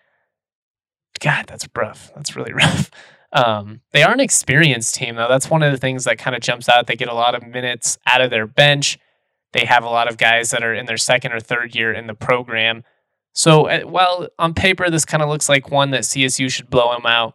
God, 1.19 1.45
that's 1.47 1.67
rough. 1.75 2.11
That's 2.15 2.35
really 2.35 2.53
rough. 2.53 2.91
Um, 3.31 3.81
they 3.91 4.03
are 4.03 4.13
an 4.13 4.19
experienced 4.19 4.95
team, 4.95 5.15
though. 5.15 5.27
That's 5.27 5.49
one 5.49 5.63
of 5.63 5.71
the 5.71 5.77
things 5.77 6.03
that 6.03 6.19
kind 6.19 6.35
of 6.35 6.41
jumps 6.41 6.69
out. 6.69 6.87
They 6.87 6.95
get 6.95 7.07
a 7.07 7.13
lot 7.13 7.33
of 7.33 7.47
minutes 7.47 7.97
out 8.05 8.21
of 8.21 8.29
their 8.29 8.45
bench. 8.45 8.99
They 9.53 9.65
have 9.65 9.83
a 9.83 9.89
lot 9.89 10.09
of 10.09 10.17
guys 10.17 10.51
that 10.51 10.63
are 10.63 10.73
in 10.73 10.85
their 10.85 10.97
second 10.97 11.31
or 11.31 11.39
third 11.39 11.75
year 11.75 11.93
in 11.93 12.07
the 12.07 12.13
program. 12.13 12.83
So, 13.33 13.67
uh, 13.67 13.81
while 13.81 14.27
on 14.37 14.53
paper 14.53 14.89
this 14.89 15.05
kind 15.05 15.23
of 15.23 15.29
looks 15.29 15.49
like 15.49 15.71
one 15.71 15.91
that 15.91 16.03
CSU 16.03 16.51
should 16.51 16.69
blow 16.69 16.93
them 16.93 17.05
out, 17.05 17.33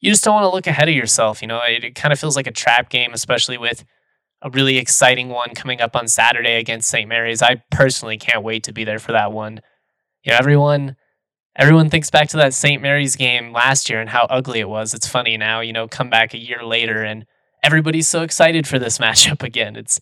you 0.00 0.10
just 0.10 0.24
don't 0.24 0.34
want 0.34 0.44
to 0.44 0.54
look 0.54 0.66
ahead 0.66 0.88
of 0.88 0.94
yourself. 0.94 1.40
You 1.40 1.48
know, 1.48 1.60
it, 1.60 1.84
it 1.84 1.94
kind 1.94 2.12
of 2.12 2.18
feels 2.18 2.36
like 2.36 2.48
a 2.48 2.52
trap 2.52 2.90
game, 2.90 3.12
especially 3.12 3.58
with 3.58 3.84
a 4.44 4.50
really 4.50 4.76
exciting 4.76 5.30
one 5.30 5.54
coming 5.54 5.80
up 5.80 5.96
on 5.96 6.06
Saturday 6.06 6.56
against 6.56 6.88
St. 6.88 7.08
Mary's. 7.08 7.42
I 7.42 7.62
personally 7.70 8.18
can't 8.18 8.44
wait 8.44 8.62
to 8.64 8.72
be 8.72 8.84
there 8.84 8.98
for 8.98 9.12
that 9.12 9.32
one. 9.32 9.60
You 10.22 10.32
know, 10.32 10.38
everyone 10.38 10.96
everyone 11.56 11.88
thinks 11.88 12.10
back 12.10 12.28
to 12.28 12.36
that 12.36 12.52
St. 12.52 12.82
Mary's 12.82 13.16
game 13.16 13.52
last 13.52 13.88
year 13.88 14.00
and 14.00 14.10
how 14.10 14.26
ugly 14.28 14.60
it 14.60 14.68
was. 14.68 14.92
It's 14.92 15.06
funny 15.06 15.36
now, 15.36 15.60
you 15.60 15.72
know, 15.72 15.88
come 15.88 16.10
back 16.10 16.34
a 16.34 16.38
year 16.38 16.64
later 16.64 17.02
and 17.02 17.24
everybody's 17.62 18.08
so 18.08 18.22
excited 18.22 18.66
for 18.66 18.78
this 18.78 18.98
matchup 19.04 19.42
again. 19.42 19.76
It's 19.76 20.00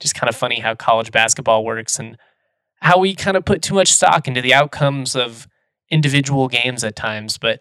just 0.00 0.14
kind 0.14 0.28
of 0.28 0.36
funny 0.36 0.60
how 0.60 0.74
college 0.74 1.12
basketball 1.12 1.64
works 1.64 1.98
and 1.98 2.16
how 2.80 2.98
we 2.98 3.14
kind 3.14 3.36
of 3.36 3.44
put 3.44 3.62
too 3.62 3.74
much 3.74 3.92
stock 3.92 4.26
into 4.26 4.40
the 4.40 4.54
outcomes 4.54 5.14
of 5.14 5.46
individual 5.90 6.48
games 6.48 6.82
at 6.82 6.96
times. 6.96 7.36
But 7.36 7.60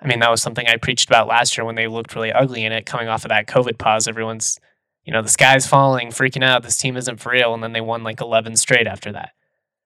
I 0.00 0.06
mean, 0.06 0.20
that 0.20 0.30
was 0.30 0.42
something 0.42 0.66
I 0.66 0.76
preached 0.76 1.08
about 1.08 1.26
last 1.26 1.56
year 1.56 1.64
when 1.64 1.74
they 1.74 1.88
looked 1.88 2.14
really 2.14 2.32
ugly 2.32 2.64
in 2.64 2.72
it, 2.72 2.86
coming 2.86 3.08
off 3.08 3.24
of 3.24 3.30
that 3.30 3.46
COVID 3.46 3.78
pause. 3.78 4.06
Everyone's, 4.06 4.58
you 5.06 5.12
know, 5.12 5.22
the 5.22 5.28
sky's 5.28 5.66
falling, 5.66 6.08
freaking 6.08 6.44
out. 6.44 6.62
This 6.62 6.76
team 6.76 6.96
isn't 6.96 7.20
for 7.20 7.32
real. 7.32 7.54
And 7.54 7.62
then 7.62 7.72
they 7.72 7.80
won 7.80 8.02
like 8.02 8.20
11 8.20 8.56
straight 8.56 8.86
after 8.86 9.12
that. 9.12 9.30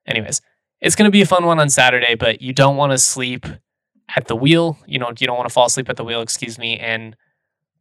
Anyways, 0.07 0.41
it's 0.81 0.97
going 0.97 1.07
to 1.07 1.13
be 1.13 1.23
a 1.23 1.27
fun 1.27 1.45
one 1.45 1.61
on 1.61 1.69
Saturday, 1.69 2.15
but 2.15 2.41
you 2.41 2.53
don't 2.53 2.77
want 2.77 2.93
to 2.93 2.99
sleep 2.99 3.47
at 4.17 4.27
the 4.27 4.35
wheel. 4.35 4.79
You 4.87 4.99
know, 4.99 5.13
you 5.19 5.27
don't 5.27 5.37
want 5.37 5.49
to 5.49 5.53
fall 5.53 5.67
asleep 5.67 5.91
at 5.91 5.97
the 5.97 6.05
wheel, 6.05 6.23
excuse 6.23 6.59
me, 6.59 6.79
and 6.79 7.15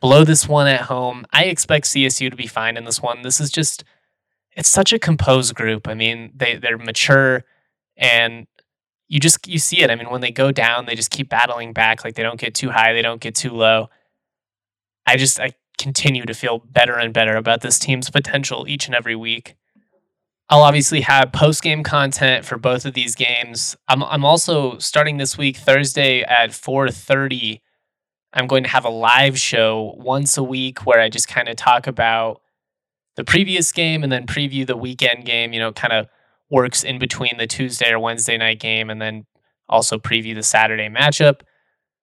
blow 0.01 0.25
this 0.25 0.47
one 0.47 0.67
at 0.67 0.81
home. 0.81 1.25
I 1.31 1.45
expect 1.45 1.85
CSU 1.85 2.29
to 2.29 2.35
be 2.35 2.45
fine 2.45 2.75
in 2.75 2.83
this 2.83 3.01
one. 3.01 3.21
This 3.21 3.39
is 3.39 3.49
just, 3.49 3.85
it's 4.51 4.69
such 4.69 4.91
a 4.91 4.99
composed 4.99 5.55
group. 5.55 5.87
I 5.87 5.93
mean, 5.93 6.33
they, 6.35 6.57
they're 6.57 6.77
mature 6.77 7.45
and 7.95 8.47
you 9.07 9.19
just 9.19 9.47
you 9.47 9.59
see 9.59 9.81
it. 9.81 9.89
I 9.89 9.95
mean, 9.95 10.09
when 10.09 10.21
they 10.21 10.31
go 10.31 10.51
down, 10.51 10.85
they 10.85 10.95
just 10.95 11.09
keep 11.09 11.29
battling 11.29 11.73
back. 11.73 12.03
Like 12.03 12.15
they 12.15 12.23
don't 12.23 12.39
get 12.39 12.53
too 12.53 12.69
high, 12.69 12.93
they 12.93 13.01
don't 13.01 13.19
get 13.19 13.35
too 13.35 13.49
low. 13.49 13.89
I 15.05 15.17
just 15.17 15.39
I 15.39 15.53
continue 15.79 16.25
to 16.25 16.33
feel 16.33 16.59
better 16.59 16.97
and 16.97 17.13
better 17.13 17.35
about 17.35 17.61
this 17.61 17.79
team's 17.79 18.09
potential 18.09 18.65
each 18.67 18.85
and 18.85 18.93
every 18.93 19.15
week. 19.15 19.55
I'll 20.49 20.63
obviously 20.63 21.01
have 21.01 21.31
post 21.31 21.61
game 21.61 21.83
content 21.83 22.43
for 22.43 22.57
both 22.57 22.85
of 22.85 22.93
these 22.93 23.15
games. 23.15 23.77
I'm 23.87 24.03
I'm 24.03 24.25
also 24.25 24.77
starting 24.79 25.17
this 25.17 25.37
week 25.37 25.57
Thursday 25.57 26.21
at 26.21 26.51
4:30. 26.51 27.61
I'm 28.33 28.47
going 28.47 28.63
to 28.63 28.69
have 28.69 28.85
a 28.85 28.89
live 28.89 29.39
show 29.39 29.95
once 29.97 30.37
a 30.37 30.43
week 30.43 30.85
where 30.85 30.99
I 30.99 31.09
just 31.09 31.27
kind 31.27 31.49
of 31.49 31.55
talk 31.55 31.87
about 31.87 32.41
the 33.15 33.23
previous 33.23 33.71
game 33.71 34.03
and 34.03 34.11
then 34.11 34.27
preview 34.27 34.65
the 34.65 34.77
weekend 34.77 35.25
game, 35.25 35.51
you 35.51 35.59
know, 35.59 35.71
kind 35.71 35.93
of 35.93 36.07
works 36.49 36.83
in 36.83 36.99
between 36.99 37.37
the 37.37 37.47
Tuesday 37.47 37.91
or 37.91 37.99
Wednesday 37.99 38.37
night 38.37 38.59
game 38.59 38.89
and 38.89 39.01
then 39.01 39.25
also 39.67 39.97
preview 39.97 40.33
the 40.33 40.43
Saturday 40.43 40.89
matchup. 40.89 41.41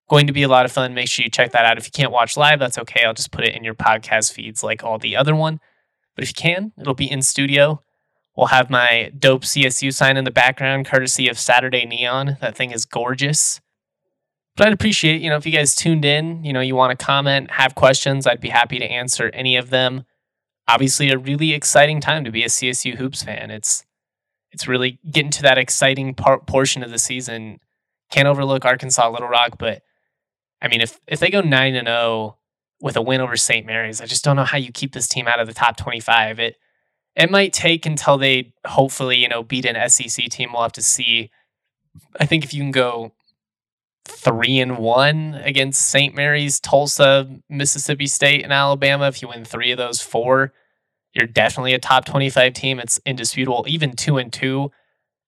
Going 0.08 0.28
to 0.28 0.32
be 0.32 0.44
a 0.44 0.48
lot 0.48 0.64
of 0.64 0.72
fun. 0.72 0.94
Make 0.94 1.08
sure 1.08 1.25
you 1.25 1.30
check 1.30 1.52
that 1.52 1.64
out. 1.64 1.78
If 1.78 1.86
you 1.86 1.90
can't 1.90 2.12
watch 2.12 2.36
live, 2.36 2.60
that's 2.60 2.78
okay. 2.78 3.04
I'll 3.04 3.14
just 3.14 3.32
put 3.32 3.44
it 3.44 3.54
in 3.54 3.64
your 3.64 3.75
podcast 3.75 4.32
feeds 4.32 4.62
like 4.62 4.84
all 4.84 4.98
the 4.98 5.16
other 5.16 5.34
one. 5.34 5.60
But 6.14 6.25
if 6.25 6.30
you 6.30 6.34
can, 6.34 6.72
it'll 6.78 6.94
be 6.94 7.10
in 7.10 7.22
studio. 7.22 7.82
We'll 8.36 8.48
have 8.48 8.70
my 8.70 9.10
dope 9.18 9.42
CSU 9.42 9.92
sign 9.92 10.16
in 10.16 10.25
the 10.25 10.30
background, 10.30 10.86
courtesy 10.86 11.28
of 11.28 11.38
Saturday 11.38 11.86
Neon. 11.86 12.36
That 12.40 12.54
thing 12.54 12.70
is 12.70 12.84
gorgeous. 12.84 13.60
But 14.56 14.68
I'd 14.68 14.72
appreciate, 14.72 15.20
you 15.20 15.28
know, 15.28 15.36
if 15.36 15.44
you 15.44 15.52
guys 15.52 15.75
tuned 15.75 16.04
in, 16.04 16.44
you 16.44 16.52
know, 16.52 16.60
you 16.60 16.75
want 16.75 16.98
to 16.98 17.04
comment, 17.04 17.50
have 17.52 17.75
questions, 17.75 18.26
I'd 18.26 18.40
be 18.40 18.48
happy 18.48 18.78
to 18.78 18.84
answer 18.84 19.30
any 19.34 19.56
of 19.56 19.70
them. 19.70 20.04
Obviously, 20.68 21.10
a 21.10 21.18
really 21.18 21.52
exciting 21.52 22.00
time 22.00 22.25
to 22.25 22.30
be 22.30 22.42
a 22.42 22.48
CSU 22.48 22.96
Hoops 22.96 23.22
fan. 23.22 23.50
It's 23.50 23.84
it's 24.52 24.66
really 24.66 24.98
getting 25.10 25.30
to 25.32 25.42
that 25.42 25.58
exciting 25.58 26.14
part 26.14 26.46
portion 26.46 26.82
of 26.82 26.90
the 26.90 26.98
season. 26.98 27.58
Can't 28.10 28.28
overlook 28.28 28.64
Arkansas 28.64 29.10
Little 29.10 29.28
Rock, 29.28 29.56
but 29.58 29.82
I 30.60 30.68
mean, 30.68 30.80
if 30.80 30.98
if 31.06 31.20
they 31.20 31.30
go 31.30 31.40
nine 31.40 31.75
and 31.75 31.88
zero 31.88 31.98
oh 31.98 32.36
with 32.80 32.96
a 32.96 33.02
win 33.02 33.20
over 33.20 33.36
St. 33.36 33.66
Mary's, 33.66 34.00
I 34.00 34.06
just 34.06 34.25
don't 34.25 34.36
know 34.36 34.44
how 34.44 34.58
you 34.58 34.72
keep 34.72 34.92
this 34.92 35.08
team 35.08 35.28
out 35.28 35.40
of 35.40 35.46
the 35.46 35.54
top 35.54 35.76
twenty 35.76 36.00
five. 36.00 36.38
It 36.38 36.56
it 37.14 37.30
might 37.30 37.52
take 37.52 37.86
until 37.86 38.18
they 38.18 38.52
hopefully 38.66 39.18
you 39.18 39.28
know 39.28 39.42
beat 39.42 39.64
an 39.64 39.88
SEC 39.88 40.26
team. 40.28 40.52
We'll 40.52 40.62
have 40.62 40.72
to 40.72 40.82
see. 40.82 41.30
I 42.20 42.26
think 42.26 42.44
if 42.44 42.52
you 42.52 42.62
can 42.62 42.72
go 42.72 43.12
three 44.06 44.58
and 44.58 44.78
one 44.78 45.34
against 45.42 45.88
St. 45.88 46.14
Mary's, 46.14 46.60
Tulsa, 46.60 47.28
Mississippi 47.48 48.06
State, 48.06 48.44
and 48.44 48.52
Alabama, 48.52 49.08
if 49.08 49.20
you 49.22 49.28
win 49.28 49.44
three 49.44 49.72
of 49.72 49.78
those 49.78 50.00
four, 50.00 50.52
you're 51.12 51.26
definitely 51.26 51.75
a 51.75 51.78
top 51.78 52.04
25 52.04 52.52
team. 52.52 52.78
It's 52.78 53.00
indisputable. 53.06 53.64
Even 53.66 53.96
two 53.96 54.18
and 54.18 54.32
two, 54.32 54.70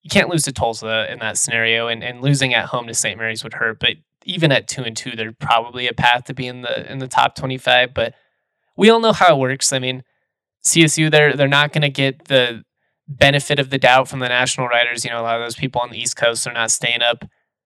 you 0.03 0.11
can't 0.11 0.29
lose 0.29 0.45
to 0.45 0.53
Tulsa 0.53 1.11
in 1.11 1.19
that 1.21 1.39
scenario, 1.39 1.89
and, 1.89 2.05
and 2.05 2.21
losing 2.21 2.55
at 2.55 2.67
home 2.67 2.87
to 2.87 2.95
St. 2.95 3.19
Mary's 3.19 3.43
would 3.43 3.55
hurt. 3.55 3.81
But 3.81 3.97
even 4.29 4.53
at 4.53 4.69
two 4.69 4.83
and 4.83 4.97
two, 4.97 5.17
there's 5.17 5.35
probably 5.41 5.89
a 5.89 5.93
path 5.93 6.25
to 6.25 6.35
be 6.35 6.47
in 6.47 6.63
the 6.63 6.91
in 6.91 6.99
the 6.99 7.09
top 7.09 7.35
25. 7.35 7.95
But 7.95 8.15
we 8.77 8.91
all 8.91 9.01
know 9.01 9.13
how 9.13 9.35
it 9.35 9.41
works. 9.41 9.73
I 9.73 9.81
mean, 9.81 10.05
CSU 10.65 11.11
they're 11.11 11.35
they're 11.35 11.49
not 11.49 11.73
going 11.73 11.83
to 11.83 11.89
get 11.89 12.27
the 12.27 12.63
benefit 13.09 13.59
of 13.59 13.71
the 13.71 13.79
doubt 13.79 14.07
from 14.07 14.21
the 14.21 14.29
national 14.29 14.69
writers. 14.69 15.05
You 15.05 15.11
know, 15.11 15.21
a 15.21 15.23
lot 15.23 15.41
of 15.41 15.45
those 15.45 15.57
people 15.57 15.81
on 15.81 15.91
the 15.91 15.99
East 15.99 16.17
Coast 16.17 16.47
are 16.47 16.53
not 16.53 16.71
staying 16.71 17.03
up 17.03 17.25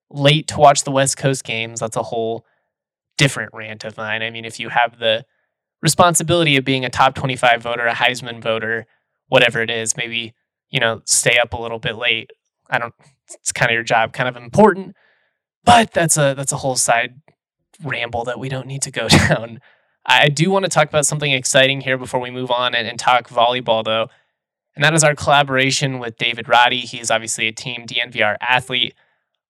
late 0.09 0.47
to 0.49 0.59
watch 0.59 0.85
the 0.85 0.93
West 0.93 1.17
Coast 1.17 1.45
games. 1.45 1.81
That's 1.81 1.97
a 1.97 2.03
whole 2.03 2.47
different 3.19 3.51
rant 3.53 3.85
of 3.85 3.97
mine. 3.97 4.23
I 4.23 4.31
mean, 4.31 4.45
if 4.45 4.61
you 4.61 4.69
have 4.69 4.99
the 4.99 5.25
responsibility 5.83 6.57
of 6.57 6.65
being 6.65 6.85
a 6.85 6.91
top 6.91 7.15
25 7.17 7.61
voter, 7.63 7.87
a 7.87 7.95
Heisman 7.95 8.41
voter, 8.41 8.87
whatever 9.29 9.61
it 9.61 9.71
is, 9.71 9.97
maybe, 9.97 10.33
you 10.71 10.79
know, 10.79 11.03
stay 11.07 11.39
up 11.39 11.53
a 11.55 11.61
little 11.61 11.81
bit 11.81 11.97
late. 11.97 12.31
I 12.71 12.79
don't 12.79 12.95
it's 13.35 13.53
kind 13.53 13.71
of 13.71 13.75
your 13.75 13.83
job, 13.83 14.13
kind 14.13 14.29
of 14.29 14.37
important. 14.41 14.95
But 15.65 15.93
that's 15.93 16.17
a 16.17 16.35
that's 16.37 16.53
a 16.53 16.59
whole 16.59 16.77
side 16.77 17.21
ramble 17.83 18.25
that 18.25 18.39
we 18.39 18.49
don't 18.49 18.67
need 18.67 18.83
to 18.83 18.91
go 18.91 19.09
down. 19.29 19.61
I 20.05 20.29
do 20.29 20.51
want 20.51 20.65
to 20.65 20.69
talk 20.69 20.89
about 20.89 21.07
something 21.07 21.31
exciting 21.31 21.81
here 21.83 21.97
before 21.97 22.21
we 22.21 22.31
move 22.31 22.51
on 22.51 22.75
and, 22.75 22.89
and 22.89 22.99
talk 22.99 23.29
volleyball 23.29 23.85
though. 23.85 24.09
And 24.75 24.83
that 24.85 24.95
is 24.95 25.05
our 25.05 25.15
collaboration 25.15 25.99
with 25.99 26.17
David 26.17 26.49
Roddy. 26.49 26.81
He 26.81 26.99
is 26.99 27.11
obviously 27.11 27.47
a 27.47 27.53
team 27.53 27.87
DNVR 27.87 28.37
athlete. 28.41 28.95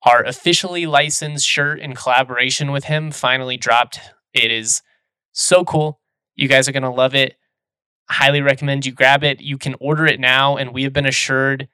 Our 0.02 0.23
officially 0.25 0.85
licensed 0.85 1.47
shirt 1.47 1.78
in 1.78 1.95
collaboration 1.95 2.73
with 2.73 2.85
him 2.85 3.12
finally 3.12 3.57
dropped. 3.57 4.00
It 4.35 4.50
is 4.50 4.83
so 5.31 5.64
cool. 5.64 6.00
You 6.35 6.49
guys 6.49 6.69
are 6.69 6.73
going 6.73 6.83
to 6.83 6.90
love 6.90 7.14
it. 7.14 7.37
Highly 8.11 8.42
recommend 8.42 8.85
you 8.85 8.92
grab 8.92 9.23
it. 9.23 9.40
You 9.40 9.57
can 9.59 9.76
order 9.78 10.07
it 10.07 10.19
now, 10.19 10.57
and 10.57 10.75
we 10.75 10.83
have 10.83 10.92
been 10.92 11.07
assured 11.07 11.69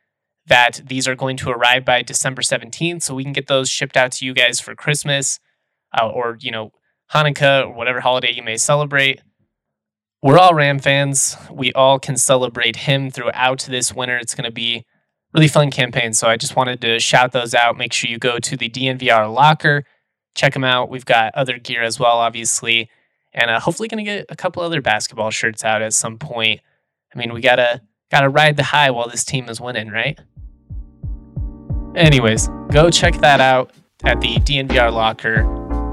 that 0.49 0.81
these 0.87 1.07
are 1.07 1.15
going 1.15 1.37
to 1.39 1.51
arrive 1.51 1.85
by 1.85 2.03
December 2.03 2.43
17th, 2.43 3.03
so 3.03 3.15
we 3.15 3.25
can 3.25 3.33
get 3.33 3.47
those 3.47 3.69
shipped 3.69 3.97
out 3.97 4.13
to 4.13 4.25
you 4.25 4.35
guys 4.35 4.61
for 4.61 4.75
Christmas 4.75 5.41
uh, 5.99 6.09
or, 6.09 6.37
you 6.41 6.51
know, 6.51 6.73
Hanukkah 7.13 7.67
or 7.67 7.73
whatever 7.73 8.01
holiday 8.01 8.33
you 8.33 8.43
may 8.43 8.57
celebrate. 8.57 9.23
We're 10.23 10.39
all 10.39 10.55
Ram 10.55 10.79
fans. 10.79 11.37
We 11.51 11.73
all 11.73 11.99
can 11.99 12.17
celebrate 12.17 12.77
him 12.77 13.11
throughout 13.11 13.67
this 13.69 13.95
winter. 13.95 14.17
It's 14.17 14.35
going 14.35 14.45
to 14.45 14.51
be 14.51 14.85
really 15.33 15.49
fun 15.49 15.71
campaign. 15.71 16.13
So 16.13 16.29
I 16.29 16.37
just 16.37 16.57
wanted 16.57 16.81
to 16.81 16.99
shout 16.99 17.33
those 17.33 17.55
out. 17.55 17.79
Make 17.79 17.93
sure 17.93 18.11
you 18.11 18.19
go 18.19 18.39
to 18.39 18.57
the 18.57 18.69
DNVR 18.69 19.33
locker, 19.33 19.85
check 20.35 20.55
them 20.55 20.65
out. 20.65 20.91
We've 20.91 21.05
got 21.05 21.35
other 21.35 21.59
gear 21.59 21.83
as 21.83 22.01
well, 22.01 22.19
obviously 22.19 22.91
and 23.33 23.51
uh, 23.51 23.61
hopefully 23.61 23.89
going 23.89 24.05
to 24.05 24.11
get 24.11 24.27
a 24.29 24.37
couple 24.37 24.63
other 24.63 24.81
basketball 24.81 25.31
shirts 25.31 25.65
out 25.65 25.83
at 25.83 25.93
some 25.93 26.19
point. 26.19 26.61
I 27.15 27.19
mean, 27.19 27.33
we 27.33 27.41
gotta 27.41 27.81
gotta 28.11 28.29
ride 28.29 28.57
the 28.57 28.65
high 28.65 28.91
while 28.91 29.09
this 29.09 29.25
team 29.25 29.49
is 29.49 29.61
winning, 29.61 29.89
right? 29.89 30.19
Anyways, 31.99 32.49
go 32.71 32.91
check 32.91 33.15
that 33.17 33.41
out 33.41 33.73
at 34.05 34.21
the 34.21 34.37
DNVR 34.37 34.93
locker. 34.93 35.43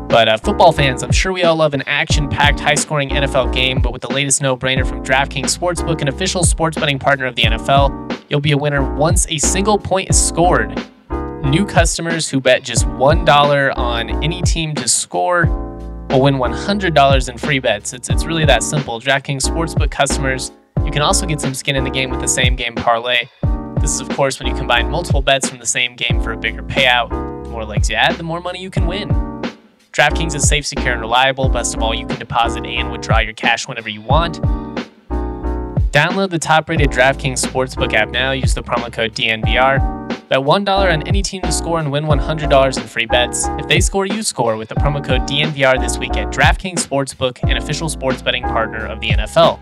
But 0.08 0.28
uh, 0.30 0.38
football 0.38 0.72
fans, 0.72 1.02
I'm 1.02 1.12
sure 1.12 1.34
we 1.34 1.44
all 1.44 1.56
love 1.56 1.74
an 1.74 1.82
action-packed, 1.88 2.60
high-scoring 2.60 3.10
NFL 3.10 3.52
game. 3.52 3.82
But 3.82 3.92
with 3.92 4.04
the 4.04 4.12
latest 4.12 4.40
no-brainer 4.40 4.88
from 4.88 5.04
DraftKings 5.04 5.58
Sportsbook, 5.58 6.02
an 6.02 6.08
official 6.08 6.44
sports 6.44 6.78
betting 6.78 7.00
partner 7.00 7.26
of 7.26 7.36
the 7.36 7.42
NFL, 7.42 8.24
you'll 8.30 8.40
be 8.40 8.52
a 8.52 8.58
winner 8.58 8.84
once 8.96 9.28
a 9.30 9.40
single 9.40 9.80
point 9.80 10.12
is 10.12 10.28
scored. 10.28 10.80
New 11.44 11.66
customers 11.66 12.30
who 12.30 12.40
bet 12.40 12.62
just 12.64 12.88
one 12.88 13.26
dollar 13.26 13.72
on 13.76 14.24
any 14.24 14.44
team 14.44 14.76
to 14.76 14.88
score 14.88 15.48
will 16.12 16.22
win 16.22 16.36
$100 16.36 17.30
in 17.30 17.38
free 17.40 17.60
bets. 17.60 17.94
It's, 17.94 18.10
it's 18.10 18.26
really 18.26 18.46
that 18.46 18.62
simple. 18.62 19.02
DraftKings 19.02 19.42
Sportsbook 19.42 19.90
customers, 19.90 20.52
you 20.86 20.92
can 20.92 21.02
also 21.02 21.26
get 21.26 21.42
some 21.42 21.56
skin 21.56 21.76
in 21.76 21.84
the 21.84 21.90
game 21.90 22.12
with 22.12 22.22
the 22.22 22.28
same 22.28 22.56
game 22.56 22.76
parlay. 22.76 23.28
This 23.86 23.94
is, 23.94 24.02
of 24.02 24.10
course, 24.10 24.40
when 24.40 24.48
you 24.48 24.56
combine 24.56 24.90
multiple 24.90 25.22
bets 25.22 25.48
from 25.48 25.60
the 25.60 25.66
same 25.68 25.96
game 25.96 26.20
for 26.20 26.32
a 26.32 26.38
bigger 26.38 26.64
payout. 26.64 27.12
The 27.44 27.52
more 27.52 27.64
legs 27.64 27.88
you 27.88 27.96
add, 27.96 28.16
the 28.16 28.24
more 28.24 28.42
money 28.42 28.60
you 28.60 28.72
can 28.72 28.88
win. 28.88 29.10
DraftKings 29.92 30.34
is 30.34 30.50
safe, 30.50 30.66
secure, 30.66 30.94
and 30.94 31.02
reliable. 31.02 31.50
Best 31.50 31.76
of 31.76 31.84
all, 31.84 31.94
you 31.94 32.08
can 32.08 32.18
deposit 32.18 32.66
and 32.66 32.92
withdraw 32.92 33.20
your 33.20 33.34
cash 33.34 33.68
whenever 33.68 33.88
you 33.88 34.02
want. 34.02 34.42
Download 35.92 36.32
the 36.32 36.40
top 36.40 36.68
rated 36.68 36.90
DraftKings 36.90 37.46
Sportsbook 37.46 37.94
app 37.94 38.10
now. 38.10 38.32
Use 38.32 38.56
the 38.56 38.64
promo 38.64 38.92
code 38.92 39.14
DNVR. 39.14 40.10
Bet 40.30 40.40
$1 40.40 40.92
on 40.92 41.08
any 41.08 41.22
team 41.22 41.44
to 41.44 41.52
score 41.52 41.78
and 41.78 41.92
win 41.92 42.06
$100 42.06 42.82
in 42.82 42.88
free 42.88 43.06
bets. 43.06 43.46
If 43.60 43.68
they 43.68 43.82
score, 43.82 44.08
you 44.08 44.24
score 44.24 44.58
with 44.58 44.70
the 44.70 44.76
promo 44.76 45.06
code 45.06 45.30
DNVR 45.30 45.80
this 45.80 46.00
week 46.00 46.18
at 46.18 46.34
DraftKings 46.34 46.84
Sportsbook, 46.84 47.48
an 47.48 47.58
official 47.58 47.88
sports 47.88 48.24
betting 48.24 48.42
partner 48.42 48.88
of 48.88 49.00
the 49.00 49.12
NFL. 49.12 49.60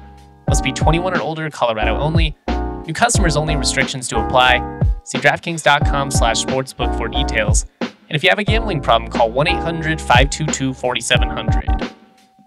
Must 0.48 0.64
be 0.64 0.72
21 0.72 1.14
or 1.14 1.20
older, 1.20 1.50
Colorado 1.50 1.98
only. 1.98 2.38
New 2.86 2.94
customers 2.94 3.38
only 3.38 3.56
restrictions 3.56 4.08
to 4.10 4.18
apply. 4.18 4.82
See 5.04 5.18
DraftKings.com 5.18 6.12
slash 6.12 6.44
sportsbook 6.44 6.98
for 6.98 7.08
details. 7.08 7.66
And 7.82 8.16
if 8.18 8.24
you 8.24 8.30
have 8.30 8.40
a 8.40 8.44
gambling 8.44 8.82
problem, 8.82 9.10
call 9.10 9.32
1 9.32 9.48
800 9.48 10.02
522 10.02 10.74
4700. 10.74 11.94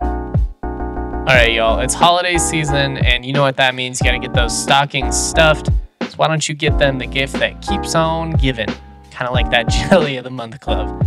All 0.03 1.35
right, 1.35 1.55
y'all, 1.55 1.81
it's 1.81 1.95
holiday 1.95 2.39
season, 2.39 2.99
and 2.99 3.25
you 3.25 3.33
know 3.33 3.43
what 3.43 3.57
that 3.57 3.75
means. 3.75 4.01
You 4.01 4.05
got 4.05 4.13
to 4.13 4.19
get 4.19 4.33
those 4.33 4.57
stockings 4.57 5.17
stuffed. 5.17 5.67
So 6.03 6.17
why 6.17 6.29
don't 6.29 6.49
you 6.49 6.55
get 6.55 6.79
them 6.79 6.99
the 6.99 7.07
gift 7.07 7.33
that 7.41 7.61
keeps 7.63 7.95
on 7.95 8.33
giving? 8.33 8.69
Kind 9.11 9.27
of 9.27 9.33
like 9.33 9.51
that 9.51 9.69
Jelly 9.91 10.19
of 10.19 10.25
the 10.25 10.31
Month 10.31 10.61
Club. 10.61 11.05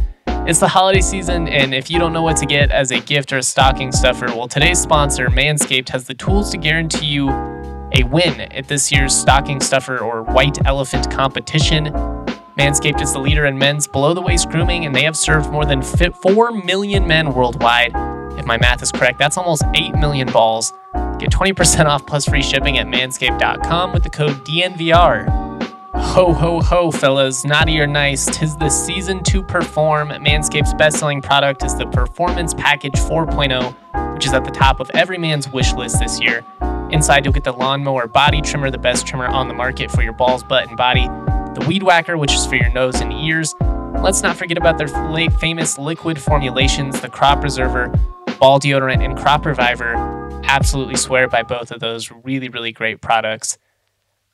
It's 0.47 0.59
the 0.59 0.67
holiday 0.67 1.01
season, 1.01 1.47
and 1.47 1.73
if 1.75 1.91
you 1.91 1.99
don't 1.99 2.11
know 2.11 2.23
what 2.23 2.35
to 2.37 2.45
get 2.45 2.71
as 2.71 2.91
a 2.91 2.99
gift 2.99 3.31
or 3.31 3.37
a 3.37 3.43
stocking 3.43 3.91
stuffer, 3.91 4.25
well, 4.25 4.47
today's 4.47 4.79
sponsor, 4.81 5.27
Manscaped, 5.27 5.89
has 5.89 6.07
the 6.07 6.15
tools 6.15 6.49
to 6.49 6.57
guarantee 6.57 7.05
you 7.05 7.29
a 7.93 8.03
win 8.03 8.41
at 8.41 8.67
this 8.67 8.91
year's 8.91 9.15
stocking 9.15 9.59
stuffer 9.59 9.99
or 9.99 10.23
white 10.23 10.57
elephant 10.65 11.09
competition. 11.11 11.85
Manscaped 12.57 13.01
is 13.01 13.13
the 13.13 13.19
leader 13.19 13.45
in 13.45 13.57
men's 13.57 13.87
below 13.87 14.13
the 14.13 14.21
waist 14.21 14.49
grooming, 14.49 14.85
and 14.85 14.93
they 14.93 15.03
have 15.03 15.15
served 15.15 15.49
more 15.49 15.65
than 15.65 15.81
4 15.81 16.51
million 16.51 17.07
men 17.07 17.33
worldwide. 17.33 17.93
If 18.37 18.45
my 18.45 18.57
math 18.57 18.81
is 18.81 18.91
correct, 18.91 19.17
that's 19.17 19.37
almost 19.37 19.63
8 19.73 19.95
million 19.95 20.27
balls. 20.31 20.73
Get 21.19 21.31
20% 21.31 21.85
off 21.85 22.05
plus 22.05 22.25
free 22.25 22.41
shipping 22.41 22.77
at 22.77 22.87
manscaped.com 22.87 23.93
with 23.93 24.03
the 24.03 24.09
code 24.09 24.45
DNVR. 24.45 25.49
Ho, 25.93 26.33
ho, 26.33 26.61
ho, 26.61 26.91
fellas. 26.91 27.45
Naughty 27.45 27.79
or 27.79 27.87
nice, 27.87 28.25
tis 28.25 28.55
the 28.57 28.69
season 28.69 29.23
to 29.23 29.43
perform. 29.43 30.09
Manscaped's 30.09 30.73
best 30.73 30.97
selling 30.97 31.21
product 31.21 31.63
is 31.63 31.77
the 31.77 31.85
Performance 31.87 32.53
Package 32.53 32.93
4.0, 32.93 34.13
which 34.13 34.25
is 34.25 34.33
at 34.33 34.43
the 34.43 34.51
top 34.51 34.79
of 34.79 34.89
every 34.93 35.17
man's 35.17 35.49
wish 35.51 35.73
list 35.73 35.99
this 35.99 36.19
year. 36.19 36.43
Inside, 36.91 37.23
you'll 37.23 37.33
get 37.33 37.43
the 37.43 37.53
Lawnmower 37.53 38.07
Body 38.07 38.41
Trimmer, 38.41 38.71
the 38.71 38.79
best 38.79 39.05
trimmer 39.05 39.27
on 39.27 39.47
the 39.47 39.53
market 39.53 39.91
for 39.91 40.01
your 40.01 40.13
balls, 40.13 40.43
butt, 40.43 40.67
and 40.67 40.75
body, 40.75 41.05
the 41.59 41.63
Weed 41.67 41.83
Whacker, 41.83 42.17
which 42.17 42.33
is 42.33 42.47
for 42.47 42.55
your 42.55 42.71
nose 42.71 42.99
and 42.99 43.13
ears. 43.13 43.53
Let's 44.01 44.23
not 44.23 44.37
forget 44.37 44.57
about 44.57 44.79
their 44.79 44.87
famous 45.39 45.77
liquid 45.77 46.19
formulations, 46.19 46.99
the 46.99 47.09
Crop 47.09 47.41
Preserver, 47.41 47.89
Ball 48.39 48.59
Deodorant, 48.59 49.05
and 49.05 49.15
Crop 49.15 49.45
Reviver. 49.45 49.93
Absolutely 50.45 50.95
swear 50.95 51.27
by 51.27 51.43
both 51.43 51.69
of 51.69 51.79
those 51.79 52.11
really, 52.23 52.49
really 52.49 52.71
great 52.71 53.01
products. 53.01 53.59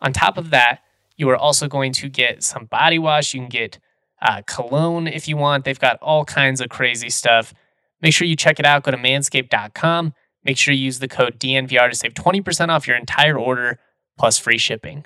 On 0.02 0.14
top 0.14 0.38
of 0.38 0.52
that, 0.52 0.80
you 1.18 1.30
are 1.30 1.38
also 1.38 1.68
going 1.68 1.92
to 1.94 2.08
get 2.08 2.42
some 2.42 2.66
body 2.66 3.00
wash. 3.00 3.34
You 3.34 3.42
can 3.42 3.50
get 3.50 3.80
uh, 4.22 4.44
cologne 4.48 5.08
if 5.08 5.28
you 5.28 5.36
want. 5.36 5.66
They've 5.66 5.80
got 5.80 5.98
all 6.02 6.24
kinds 6.24 6.62
of 6.62 6.70
crazy 6.70 7.10
stuff. 7.10 7.54
Make 8.02 8.14
sure 8.14 8.28
you 8.28 8.38
check 8.38 8.60
it 8.60 8.66
out. 8.66 8.84
Go 8.84 8.92
to 8.92 8.98
manscaped.com. 8.98 10.14
Make 10.46 10.58
sure 10.58 10.74
you 10.74 10.86
use 10.86 11.00
the 11.00 11.08
code 11.08 11.40
DNVR 11.40 11.90
to 11.90 11.96
save 11.96 12.14
20% 12.14 12.70
off 12.70 12.88
your 12.88 12.96
entire 12.96 13.38
order 13.38 13.80
plus 14.18 14.38
free 14.38 14.58
shipping. 14.58 15.06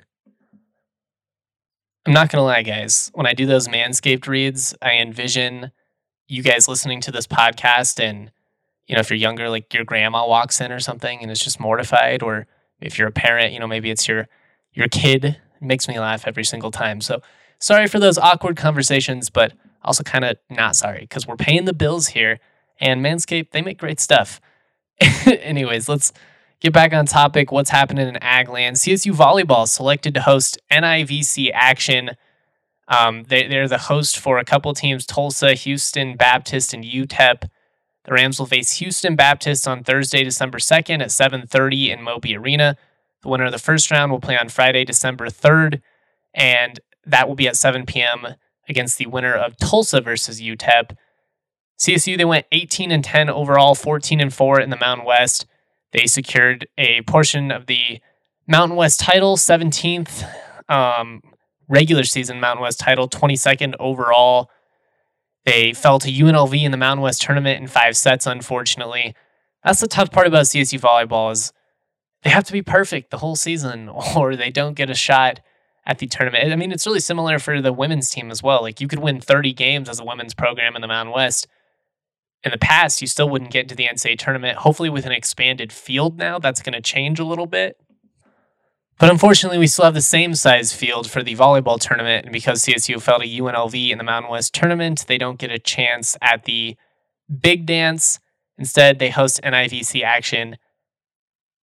I'm 2.06 2.12
not 2.12 2.30
going 2.30 2.40
to 2.40 2.44
lie, 2.44 2.62
guys. 2.62 3.10
When 3.14 3.26
I 3.26 3.34
do 3.34 3.46
those 3.46 3.68
Manscaped 3.68 4.26
reads, 4.26 4.74
I 4.80 4.94
envision 4.94 5.72
you 6.28 6.42
guys 6.42 6.68
listening 6.68 7.00
to 7.02 7.10
this 7.10 7.26
podcast 7.26 8.02
and 8.02 8.30
you 8.86 8.94
know 8.94 9.00
if 9.00 9.10
you're 9.10 9.16
younger 9.16 9.48
like 9.48 9.74
your 9.74 9.84
grandma 9.84 10.26
walks 10.26 10.60
in 10.60 10.70
or 10.70 10.78
something 10.78 11.20
and 11.22 11.30
is 11.30 11.40
just 11.40 11.58
mortified 11.58 12.22
or 12.22 12.46
if 12.80 12.98
you're 12.98 13.08
a 13.08 13.12
parent 13.12 13.52
you 13.52 13.58
know 13.58 13.66
maybe 13.66 13.90
it's 13.90 14.06
your 14.06 14.28
your 14.72 14.86
kid 14.86 15.24
it 15.24 15.38
makes 15.60 15.88
me 15.88 15.98
laugh 15.98 16.26
every 16.26 16.44
single 16.44 16.70
time. 16.70 17.00
So 17.00 17.20
sorry 17.58 17.86
for 17.86 17.98
those 17.98 18.18
awkward 18.18 18.56
conversations, 18.56 19.30
but 19.30 19.52
also 19.82 20.02
kind 20.02 20.24
of 20.24 20.36
not 20.48 20.76
sorry 20.76 21.00
because 21.00 21.26
we're 21.26 21.36
paying 21.36 21.64
the 21.64 21.72
bills 21.72 22.08
here. 22.08 22.38
And 22.80 23.04
Manscaped, 23.04 23.50
they 23.50 23.60
make 23.62 23.78
great 23.78 24.00
stuff. 24.00 24.40
Anyways, 25.26 25.88
let's 25.88 26.12
get 26.60 26.72
back 26.72 26.92
on 26.92 27.06
topic. 27.06 27.50
What's 27.50 27.70
happening 27.70 28.08
in 28.08 28.14
Agland? 28.16 28.72
CSU 28.72 29.12
Volleyball 29.12 29.66
selected 29.66 30.14
to 30.14 30.22
host 30.22 30.58
NIVC 30.70 31.50
action. 31.54 32.10
Um, 32.88 33.24
they, 33.24 33.46
they're 33.46 33.68
the 33.68 33.78
host 33.78 34.18
for 34.18 34.38
a 34.38 34.44
couple 34.44 34.72
teams 34.74 35.06
Tulsa, 35.06 35.54
Houston 35.54 36.16
Baptist, 36.16 36.74
and 36.74 36.84
UTEP. 36.84 37.48
The 38.04 38.12
Rams 38.12 38.38
will 38.38 38.46
face 38.46 38.72
Houston 38.78 39.14
Baptist 39.16 39.66
on 39.68 39.84
Thursday, 39.84 40.24
December 40.24 40.58
2nd 40.58 41.00
at 41.00 41.10
7:30 41.10 41.90
in 41.90 42.02
Moby 42.02 42.36
Arena. 42.36 42.76
The 43.22 43.28
winner 43.28 43.44
of 43.44 43.52
the 43.52 43.58
first 43.58 43.90
round 43.90 44.10
will 44.10 44.20
play 44.20 44.38
on 44.38 44.48
Friday, 44.48 44.84
December 44.84 45.26
3rd, 45.26 45.80
and 46.34 46.80
that 47.06 47.28
will 47.28 47.34
be 47.34 47.48
at 47.48 47.56
7 47.56 47.86
p.m. 47.86 48.34
against 48.68 48.98
the 48.98 49.06
winner 49.06 49.34
of 49.34 49.56
Tulsa 49.58 50.00
versus 50.00 50.40
UTEP. 50.40 50.96
CSU, 51.80 52.18
they 52.18 52.26
went 52.26 52.46
18 52.52 52.90
and 52.90 53.02
10 53.02 53.30
overall, 53.30 53.74
14 53.74 54.20
and 54.20 54.32
4 54.32 54.60
in 54.60 54.68
the 54.68 54.76
Mountain 54.76 55.06
West. 55.06 55.46
They 55.92 56.06
secured 56.06 56.68
a 56.76 57.00
portion 57.02 57.50
of 57.50 57.66
the 57.66 58.00
Mountain 58.46 58.76
West 58.76 59.00
title, 59.00 59.36
17th 59.36 60.24
um, 60.68 61.22
regular 61.68 62.04
season 62.04 62.40
Mountain 62.40 62.62
West 62.62 62.80
title, 62.80 63.08
22nd 63.08 63.74
overall. 63.80 64.50
They 65.46 65.72
fell 65.72 65.98
to 66.00 66.10
UNLV 66.10 66.62
in 66.62 66.70
the 66.70 66.76
Mountain 66.76 67.02
West 67.02 67.22
tournament 67.22 67.60
in 67.60 67.66
five 67.66 67.96
sets, 67.96 68.26
unfortunately. 68.26 69.14
That's 69.64 69.80
the 69.80 69.88
tough 69.88 70.10
part 70.10 70.26
about 70.26 70.44
CSU 70.44 70.78
volleyball 70.78 71.32
is 71.32 71.52
they 72.22 72.30
have 72.30 72.44
to 72.44 72.52
be 72.52 72.62
perfect 72.62 73.10
the 73.10 73.18
whole 73.18 73.36
season 73.36 73.88
or 74.16 74.36
they 74.36 74.50
don't 74.50 74.74
get 74.74 74.90
a 74.90 74.94
shot 74.94 75.40
at 75.86 75.98
the 75.98 76.06
tournament. 76.06 76.52
I 76.52 76.56
mean, 76.56 76.72
it's 76.72 76.86
really 76.86 77.00
similar 77.00 77.38
for 77.38 77.62
the 77.62 77.72
women's 77.72 78.10
team 78.10 78.30
as 78.30 78.42
well. 78.42 78.60
Like 78.60 78.80
you 78.80 78.88
could 78.88 78.98
win 78.98 79.20
30 79.20 79.54
games 79.54 79.88
as 79.88 79.98
a 79.98 80.04
women's 80.04 80.34
program 80.34 80.76
in 80.76 80.82
the 80.82 80.88
Mountain 80.88 81.14
West. 81.14 81.48
In 82.42 82.50
the 82.50 82.58
past, 82.58 83.00
you 83.00 83.06
still 83.06 83.28
wouldn't 83.28 83.50
get 83.50 83.62
into 83.62 83.74
the 83.74 83.86
NCAA 83.86 84.18
tournament. 84.18 84.58
Hopefully, 84.58 84.88
with 84.88 85.06
an 85.06 85.12
expanded 85.12 85.72
field 85.72 86.18
now, 86.18 86.38
that's 86.38 86.62
going 86.62 86.72
to 86.72 86.80
change 86.80 87.18
a 87.18 87.24
little 87.24 87.46
bit. 87.46 87.76
But 88.98 89.10
unfortunately, 89.10 89.58
we 89.58 89.66
still 89.66 89.86
have 89.86 89.94
the 89.94 90.02
same 90.02 90.34
size 90.34 90.72
field 90.72 91.10
for 91.10 91.22
the 91.22 91.36
volleyball 91.36 91.80
tournament. 91.80 92.26
And 92.26 92.32
because 92.32 92.64
CSU 92.64 93.00
fell 93.00 93.20
to 93.20 93.26
UNLV 93.26 93.90
in 93.90 93.98
the 93.98 94.04
Mountain 94.04 94.30
West 94.30 94.54
tournament, 94.54 95.04
they 95.06 95.18
don't 95.18 95.38
get 95.38 95.50
a 95.50 95.58
chance 95.58 96.16
at 96.20 96.44
the 96.44 96.76
big 97.40 97.66
dance. 97.66 98.20
Instead, 98.58 98.98
they 98.98 99.10
host 99.10 99.40
NIVC 99.42 100.02
action 100.02 100.56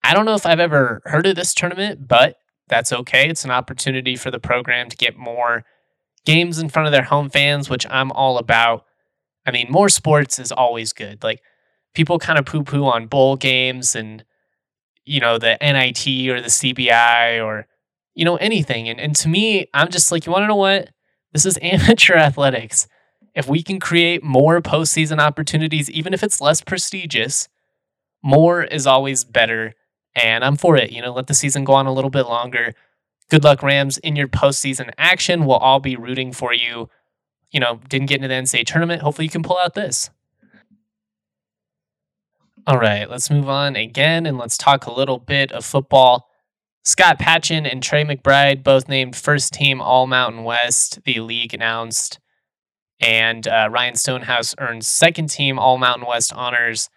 I 0.05 0.13
don't 0.13 0.25
know 0.25 0.35
if 0.35 0.45
I've 0.45 0.59
ever 0.59 1.01
heard 1.05 1.25
of 1.25 1.35
this 1.35 1.55
tournament, 1.55 2.07
but 2.07 2.37
that's 2.67 2.93
okay. 2.93 3.27
It's 3.27 3.43
an 3.43 3.49
opportunity 3.49 4.15
for 4.15 4.29
the 4.29 4.37
program 4.37 4.87
to 4.89 4.95
get 4.95 5.17
more 5.17 5.65
games 6.25 6.59
in 6.59 6.69
front 6.69 6.85
of 6.85 6.91
their 6.91 7.01
home 7.01 7.27
fans, 7.27 7.71
which 7.71 7.87
I'm 7.89 8.11
all 8.11 8.37
about. 8.37 8.85
I 9.45 9.51
mean, 9.51 9.67
more 9.69 9.89
sports 9.89 10.39
is 10.39 10.51
always 10.51 10.93
good. 10.93 11.23
Like 11.23 11.41
people 11.93 12.19
kind 12.19 12.39
of 12.39 12.45
poo 12.45 12.63
poo 12.63 12.85
on 12.85 13.07
bowl 13.07 13.35
games 13.35 13.95
and, 13.95 14.23
you 15.05 15.19
know, 15.19 15.37
the 15.37 15.57
NIT 15.61 16.29
or 16.29 16.41
the 16.41 16.47
CBI 16.47 17.43
or, 17.43 17.67
you 18.15 18.25
know, 18.25 18.37
anything. 18.37 18.89
And, 18.89 18.99
and 18.99 19.15
to 19.17 19.27
me, 19.27 19.67
I'm 19.73 19.89
just 19.89 20.11
like, 20.11 20.25
you 20.25 20.31
want 20.31 20.43
to 20.43 20.47
know 20.47 20.55
what? 20.55 20.89
This 21.33 21.45
is 21.45 21.59
amateur 21.61 22.15
athletics. 22.15 22.87
If 23.33 23.47
we 23.47 23.61
can 23.61 23.79
create 23.79 24.23
more 24.23 24.61
postseason 24.61 25.19
opportunities, 25.19 25.89
even 25.89 26.13
if 26.13 26.23
it's 26.23 26.39
less 26.39 26.61
prestigious, 26.61 27.49
more 28.23 28.63
is 28.63 28.87
always 28.87 29.23
better 29.23 29.73
and 30.15 30.43
I'm 30.43 30.55
for 30.55 30.77
it. 30.77 30.91
You 30.91 31.01
know, 31.01 31.13
let 31.13 31.27
the 31.27 31.33
season 31.33 31.63
go 31.63 31.73
on 31.73 31.85
a 31.85 31.93
little 31.93 32.09
bit 32.09 32.23
longer. 32.23 32.73
Good 33.29 33.43
luck, 33.43 33.61
Rams, 33.61 33.97
in 33.97 34.15
your 34.15 34.27
postseason 34.27 34.91
action. 34.97 35.45
We'll 35.45 35.57
all 35.57 35.79
be 35.79 35.95
rooting 35.95 36.31
for 36.31 36.53
you. 36.53 36.89
You 37.55 37.61
know, 37.61 37.79
didn't 37.87 38.07
get 38.07 38.17
into 38.17 38.27
the 38.27 38.33
NCAA 38.33 38.65
tournament. 38.65 39.01
Hopefully, 39.01 39.23
you 39.23 39.31
can 39.31 39.41
pull 39.41 39.57
out 39.57 39.75
this. 39.75 40.09
All 42.67 42.77
right, 42.77 43.09
let's 43.09 43.29
move 43.29 43.47
on 43.47 43.77
again 43.77 44.25
and 44.25 44.37
let's 44.37 44.57
talk 44.57 44.85
a 44.85 44.91
little 44.91 45.19
bit 45.19 45.53
of 45.53 45.63
football. 45.63 46.29
Scott 46.83 47.17
Patchan 47.17 47.65
and 47.71 47.81
Trey 47.81 48.03
McBride 48.03 48.61
both 48.61 48.89
named 48.89 49.15
first 49.15 49.53
team 49.53 49.79
All 49.79 50.05
Mountain 50.05 50.43
West, 50.43 50.99
the 51.05 51.21
league 51.21 51.53
announced. 51.53 52.19
And 52.99 53.47
uh, 53.47 53.69
Ryan 53.71 53.95
Stonehouse 53.95 54.53
earned 54.59 54.85
second 54.85 55.29
team 55.29 55.57
All 55.57 55.77
Mountain 55.77 56.09
West 56.09 56.33
honors 56.33 56.89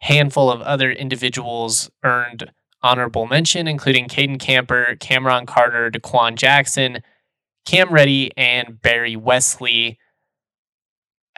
handful 0.00 0.50
of 0.50 0.60
other 0.62 0.90
individuals 0.90 1.92
earned 2.02 2.50
honorable 2.82 3.26
mention, 3.26 3.68
including 3.68 4.08
Cayden 4.08 4.38
Camper, 4.40 4.96
Cameron 4.98 5.46
Carter, 5.46 5.92
Daquan 5.92 6.34
Jackson, 6.34 7.04
Cam 7.64 7.90
Reddy, 7.90 8.30
and 8.36 8.80
Barry 8.80 9.16
Wesley. 9.16 9.98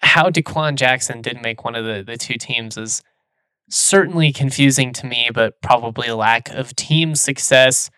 How 0.02 0.30
Daquan 0.30 0.76
Jackson 0.76 1.22
did 1.22 1.42
make 1.42 1.64
one 1.64 1.74
of 1.74 1.84
the, 1.84 2.02
the 2.06 2.16
two 2.16 2.34
teams 2.34 2.76
is 2.76 3.02
certainly 3.70 4.32
confusing 4.32 4.92
to 4.92 5.06
me, 5.06 5.30
but 5.32 5.60
probably 5.62 6.08
a 6.08 6.16
lack 6.16 6.50
of 6.50 6.76
team 6.76 7.14
success. 7.14 7.90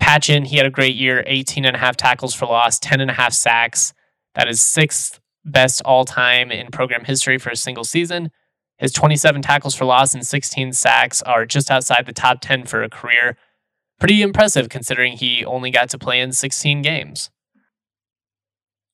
Patchan, 0.00 0.46
he 0.46 0.56
had 0.56 0.66
a 0.66 0.70
great 0.70 0.94
year 0.94 1.24
18 1.26 1.64
and 1.64 1.76
a 1.76 1.78
half 1.78 1.96
tackles 1.96 2.34
for 2.34 2.46
loss, 2.46 2.78
10 2.78 3.00
and 3.00 3.10
a 3.10 3.14
half 3.14 3.32
sacks. 3.32 3.92
That 4.34 4.48
is 4.48 4.60
sixth 4.60 5.20
best 5.44 5.80
all 5.84 6.04
time 6.04 6.50
in 6.50 6.70
program 6.70 7.04
history 7.04 7.38
for 7.38 7.50
a 7.50 7.56
single 7.56 7.84
season. 7.84 8.30
His 8.78 8.92
27 8.92 9.40
tackles 9.40 9.74
for 9.74 9.86
loss 9.86 10.14
and 10.14 10.26
16 10.26 10.72
sacks 10.74 11.22
are 11.22 11.46
just 11.46 11.70
outside 11.70 12.04
the 12.04 12.12
top 12.12 12.40
10 12.42 12.66
for 12.66 12.82
a 12.82 12.90
career. 12.90 13.38
Pretty 13.98 14.20
impressive 14.20 14.68
considering 14.68 15.16
he 15.16 15.44
only 15.44 15.70
got 15.70 15.88
to 15.90 15.98
play 15.98 16.20
in 16.20 16.32
16 16.32 16.82
games. 16.82 17.30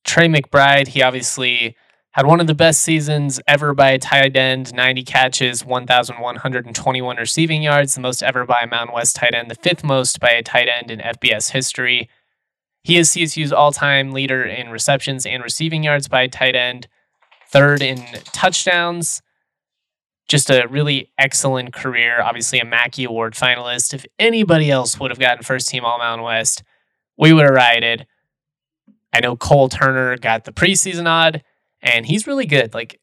Trey 0.03 0.27
McBride, 0.27 0.89
he 0.89 1.01
obviously 1.01 1.75
had 2.11 2.25
one 2.25 2.39
of 2.39 2.47
the 2.47 2.53
best 2.53 2.81
seasons 2.81 3.39
ever 3.47 3.73
by 3.73 3.91
a 3.91 3.99
tight 3.99 4.35
end 4.35 4.73
90 4.73 5.03
catches, 5.03 5.65
1,121 5.65 7.17
receiving 7.17 7.63
yards, 7.63 7.95
the 7.95 8.01
most 8.01 8.21
ever 8.21 8.45
by 8.45 8.61
a 8.63 8.67
Mountain 8.67 8.93
West 8.93 9.15
tight 9.15 9.33
end, 9.33 9.49
the 9.49 9.55
fifth 9.55 9.83
most 9.83 10.19
by 10.19 10.29
a 10.29 10.43
tight 10.43 10.67
end 10.67 10.91
in 10.91 10.99
FBS 10.99 11.51
history. 11.51 12.09
He 12.83 12.97
is 12.97 13.09
CSU's 13.09 13.53
all 13.53 13.71
time 13.71 14.11
leader 14.11 14.43
in 14.43 14.69
receptions 14.69 15.25
and 15.25 15.41
receiving 15.41 15.83
yards 15.83 16.07
by 16.07 16.23
a 16.23 16.27
tight 16.27 16.55
end, 16.55 16.87
third 17.49 17.81
in 17.81 18.05
touchdowns 18.25 19.21
just 20.27 20.49
a 20.49 20.67
really 20.67 21.11
excellent 21.17 21.73
career. 21.73 22.21
Obviously, 22.21 22.59
a 22.59 22.65
Mackey 22.65 23.03
Award 23.03 23.33
finalist. 23.33 23.93
If 23.93 24.05
anybody 24.17 24.71
else 24.71 24.99
would 24.99 25.11
have 25.11 25.19
gotten 25.19 25.43
first 25.43 25.69
team 25.69 25.85
All 25.85 25.97
Mountain 25.97 26.23
West, 26.23 26.63
we 27.17 27.33
would 27.33 27.43
have 27.43 27.53
rioted. 27.53 28.07
I 29.13 29.19
know 29.19 29.35
Cole 29.35 29.69
Turner 29.69 30.17
got 30.17 30.45
the 30.45 30.51
preseason 30.51 31.07
odd, 31.07 31.43
and 31.81 32.05
he's 32.05 32.27
really 32.27 32.45
good. 32.45 32.73
Like, 32.73 32.99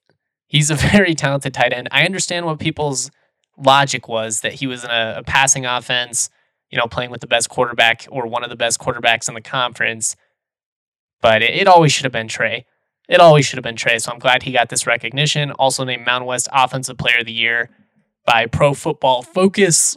he's 0.46 0.70
a 0.70 0.74
very 0.92 1.14
talented 1.14 1.54
tight 1.54 1.72
end. 1.72 1.88
I 1.92 2.04
understand 2.04 2.46
what 2.46 2.58
people's 2.58 3.10
logic 3.56 4.08
was 4.08 4.40
that 4.40 4.54
he 4.54 4.66
was 4.66 4.84
in 4.84 4.90
a, 4.90 5.16
a 5.18 5.22
passing 5.22 5.66
offense, 5.66 6.30
you 6.70 6.78
know, 6.78 6.86
playing 6.86 7.10
with 7.10 7.20
the 7.20 7.26
best 7.26 7.48
quarterback 7.48 8.06
or 8.10 8.26
one 8.26 8.42
of 8.42 8.50
the 8.50 8.56
best 8.56 8.80
quarterbacks 8.80 9.28
in 9.28 9.34
the 9.34 9.40
conference. 9.40 10.16
but 11.20 11.42
it, 11.42 11.50
it 11.54 11.68
always 11.68 11.92
should 11.92 12.04
have 12.04 12.12
been 12.12 12.28
Trey. 12.28 12.64
It 13.08 13.20
always 13.20 13.44
should 13.44 13.56
have 13.56 13.64
been 13.64 13.76
Trey. 13.76 13.98
So 13.98 14.12
I'm 14.12 14.18
glad 14.18 14.44
he 14.44 14.52
got 14.52 14.68
this 14.68 14.86
recognition. 14.86 15.50
Also 15.52 15.84
named 15.84 16.06
Mountain 16.06 16.26
West 16.28 16.48
Offensive 16.52 16.96
Player 16.96 17.18
of 17.20 17.26
the 17.26 17.32
Year 17.32 17.68
by 18.24 18.46
Pro 18.46 18.72
Football 18.72 19.22
Focus. 19.22 19.96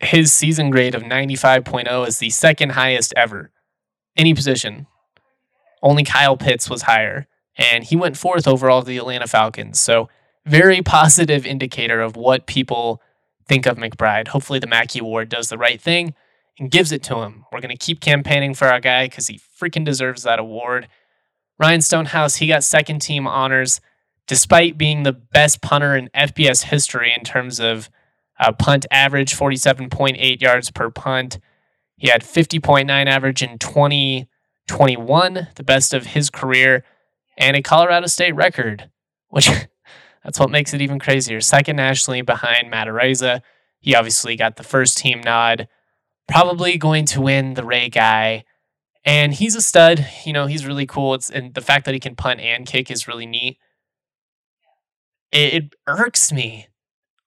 His 0.00 0.32
season 0.32 0.70
grade 0.70 0.94
of 0.94 1.02
95.0 1.02 2.06
is 2.06 2.18
the 2.18 2.30
second 2.30 2.70
highest 2.70 3.14
ever. 3.16 3.50
Any 4.16 4.34
position. 4.34 4.86
Only 5.82 6.04
Kyle 6.04 6.36
Pitts 6.36 6.68
was 6.68 6.82
higher. 6.82 7.26
And 7.56 7.84
he 7.84 7.96
went 7.96 8.16
fourth 8.16 8.46
overall 8.46 8.82
to 8.82 8.86
the 8.86 8.98
Atlanta 8.98 9.26
Falcons. 9.26 9.80
So 9.80 10.08
very 10.46 10.80
positive 10.82 11.44
indicator 11.44 12.00
of 12.00 12.16
what 12.16 12.46
people 12.46 13.02
think 13.46 13.66
of 13.66 13.76
McBride. 13.76 14.28
Hopefully 14.28 14.58
the 14.58 14.66
Mackey 14.66 15.00
Award 15.00 15.28
does 15.28 15.48
the 15.48 15.58
right 15.58 15.80
thing 15.80 16.14
and 16.58 16.70
gives 16.70 16.92
it 16.92 17.02
to 17.04 17.22
him. 17.22 17.44
We're 17.52 17.60
going 17.60 17.76
to 17.76 17.84
keep 17.84 18.00
campaigning 18.00 18.54
for 18.54 18.68
our 18.68 18.80
guy 18.80 19.06
because 19.06 19.26
he 19.26 19.40
freaking 19.60 19.84
deserves 19.84 20.22
that 20.22 20.38
award. 20.38 20.88
Ryan 21.58 21.80
Stonehouse, 21.80 22.36
he 22.36 22.46
got 22.46 22.64
second 22.64 23.00
team 23.00 23.26
honors 23.26 23.80
despite 24.26 24.76
being 24.78 25.02
the 25.02 25.12
best 25.12 25.62
punter 25.62 25.96
in 25.96 26.10
FBS 26.14 26.64
history 26.64 27.12
in 27.16 27.24
terms 27.24 27.58
of 27.58 27.90
uh, 28.38 28.52
punt 28.52 28.86
average, 28.90 29.34
47.8 29.34 30.40
yards 30.40 30.70
per 30.70 30.90
punt. 30.90 31.38
He 31.96 32.08
had 32.08 32.22
50.9 32.22 33.06
average 33.06 33.42
in 33.42 33.58
2021, 34.68 35.48
the 35.56 35.62
best 35.62 35.92
of 35.92 36.06
his 36.06 36.30
career, 36.30 36.84
and 37.36 37.56
a 37.56 37.62
Colorado 37.62 38.06
State 38.06 38.34
record, 38.34 38.90
which 39.28 39.48
that's 40.24 40.38
what 40.38 40.50
makes 40.50 40.72
it 40.74 40.80
even 40.80 40.98
crazier. 40.98 41.40
Second 41.40 41.76
nationally 41.76 42.22
behind 42.22 42.70
Matt 42.70 42.88
Araiza. 42.88 43.40
He 43.80 43.94
obviously 43.94 44.36
got 44.36 44.56
the 44.56 44.64
first 44.64 44.98
team 44.98 45.20
nod 45.20 45.68
probably 46.28 46.76
going 46.76 47.06
to 47.06 47.20
win 47.20 47.54
the 47.54 47.64
Ray 47.64 47.88
guy. 47.88 48.44
And 49.04 49.32
he's 49.32 49.56
a 49.56 49.62
stud. 49.62 50.06
You 50.24 50.32
know, 50.32 50.46
he's 50.46 50.66
really 50.66 50.86
cool. 50.86 51.14
It's 51.14 51.30
and 51.30 51.54
the 51.54 51.60
fact 51.60 51.86
that 51.86 51.94
he 51.94 52.00
can 52.00 52.14
punt 52.14 52.40
and 52.40 52.66
kick 52.66 52.90
is 52.90 53.08
really 53.08 53.26
neat. 53.26 53.58
It, 55.32 55.54
it 55.54 55.74
irks 55.86 56.30
me 56.30 56.68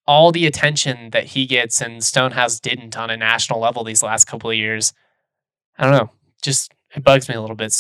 all 0.07 0.31
the 0.31 0.45
attention 0.45 1.11
that 1.11 1.27
he 1.27 1.45
gets 1.45 1.81
and 1.81 2.03
Stonehouse 2.03 2.59
didn't 2.59 2.97
on 2.97 3.09
a 3.09 3.17
national 3.17 3.59
level 3.59 3.83
these 3.83 4.03
last 4.03 4.25
couple 4.25 4.49
of 4.49 4.55
years. 4.55 4.93
I 5.77 5.83
don't 5.83 5.93
know. 5.93 6.11
Just 6.41 6.73
it 6.95 7.03
bugs 7.03 7.29
me 7.29 7.35
a 7.35 7.41
little 7.41 7.55
bit. 7.55 7.73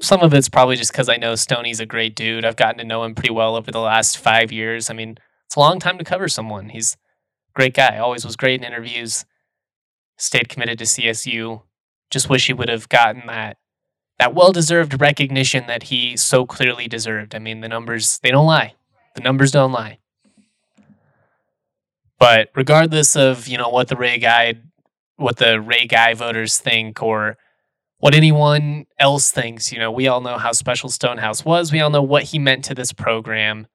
Some 0.00 0.20
of 0.20 0.34
it's 0.34 0.48
probably 0.48 0.76
just 0.76 0.92
because 0.92 1.08
I 1.08 1.16
know 1.16 1.34
Stoney's 1.34 1.80
a 1.80 1.86
great 1.86 2.16
dude. 2.16 2.44
I've 2.44 2.56
gotten 2.56 2.78
to 2.78 2.84
know 2.84 3.04
him 3.04 3.14
pretty 3.14 3.32
well 3.32 3.56
over 3.56 3.70
the 3.70 3.80
last 3.80 4.18
five 4.18 4.50
years. 4.52 4.90
I 4.90 4.94
mean, 4.94 5.18
it's 5.46 5.56
a 5.56 5.60
long 5.60 5.78
time 5.78 5.98
to 5.98 6.04
cover 6.04 6.28
someone. 6.28 6.70
He's 6.70 6.94
a 6.94 7.52
great 7.54 7.74
guy. 7.74 7.98
Always 7.98 8.24
was 8.24 8.36
great 8.36 8.60
in 8.60 8.66
interviews 8.66 9.24
stayed 10.16 10.48
committed 10.48 10.78
to 10.78 10.84
CSU. 10.84 11.62
Just 12.10 12.28
wish 12.28 12.46
he 12.46 12.52
would 12.52 12.68
have 12.68 12.88
gotten 12.88 13.26
that 13.26 13.56
that 14.18 14.34
well-deserved 14.34 15.00
recognition 15.00 15.66
that 15.66 15.84
he 15.84 16.16
so 16.16 16.46
clearly 16.46 16.86
deserved. 16.86 17.34
I 17.34 17.40
mean, 17.40 17.60
the 17.60 17.68
numbers 17.68 18.20
they 18.22 18.30
don't 18.30 18.46
lie. 18.46 18.74
The 19.16 19.22
numbers 19.22 19.50
don't 19.50 19.72
lie. 19.72 19.98
But 22.18 22.50
regardless 22.54 23.16
of, 23.16 23.48
you 23.48 23.58
know, 23.58 23.68
what 23.68 23.88
the 23.88 23.96
Ray 23.96 24.18
guy 24.18 24.54
what 25.16 25.36
the 25.36 25.60
Ray 25.60 25.86
guy 25.86 26.14
voters 26.14 26.58
think 26.58 27.02
or 27.02 27.36
what 28.04 28.14
anyone 28.14 28.84
else 28.98 29.30
thinks, 29.30 29.72
you 29.72 29.78
know, 29.78 29.90
we 29.90 30.08
all 30.08 30.20
know 30.20 30.36
how 30.36 30.52
special 30.52 30.90
Stonehouse 30.90 31.42
was. 31.42 31.72
We 31.72 31.80
all 31.80 31.88
know 31.88 32.02
what 32.02 32.24
he 32.24 32.38
meant 32.38 32.62
to 32.66 32.74
this 32.74 32.92
program 32.92 33.66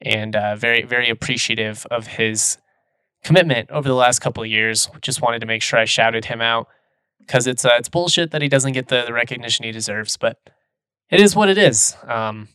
and 0.00 0.36
uh, 0.36 0.54
very 0.54 0.84
very 0.84 1.10
appreciative 1.10 1.84
of 1.90 2.06
his 2.06 2.56
commitment 3.24 3.68
over 3.72 3.88
the 3.88 3.96
last 3.96 4.20
couple 4.20 4.44
of 4.44 4.48
years. 4.48 4.88
Just 5.00 5.20
wanted 5.20 5.40
to 5.40 5.46
make 5.46 5.60
sure 5.60 5.76
I 5.76 5.86
shouted 5.86 6.26
him 6.26 6.40
out 6.40 6.68
because 7.18 7.48
it's 7.48 7.64
uh, 7.64 7.70
it's 7.76 7.88
bullshit 7.88 8.30
that 8.30 8.42
he 8.42 8.48
doesn't 8.48 8.74
get 8.74 8.86
the, 8.86 9.02
the 9.06 9.12
recognition 9.12 9.64
he 9.64 9.72
deserves, 9.72 10.16
but 10.16 10.38
it 11.10 11.18
is 11.18 11.34
what 11.34 11.48
it 11.48 11.58
is. 11.58 11.96
Um, 12.06 12.46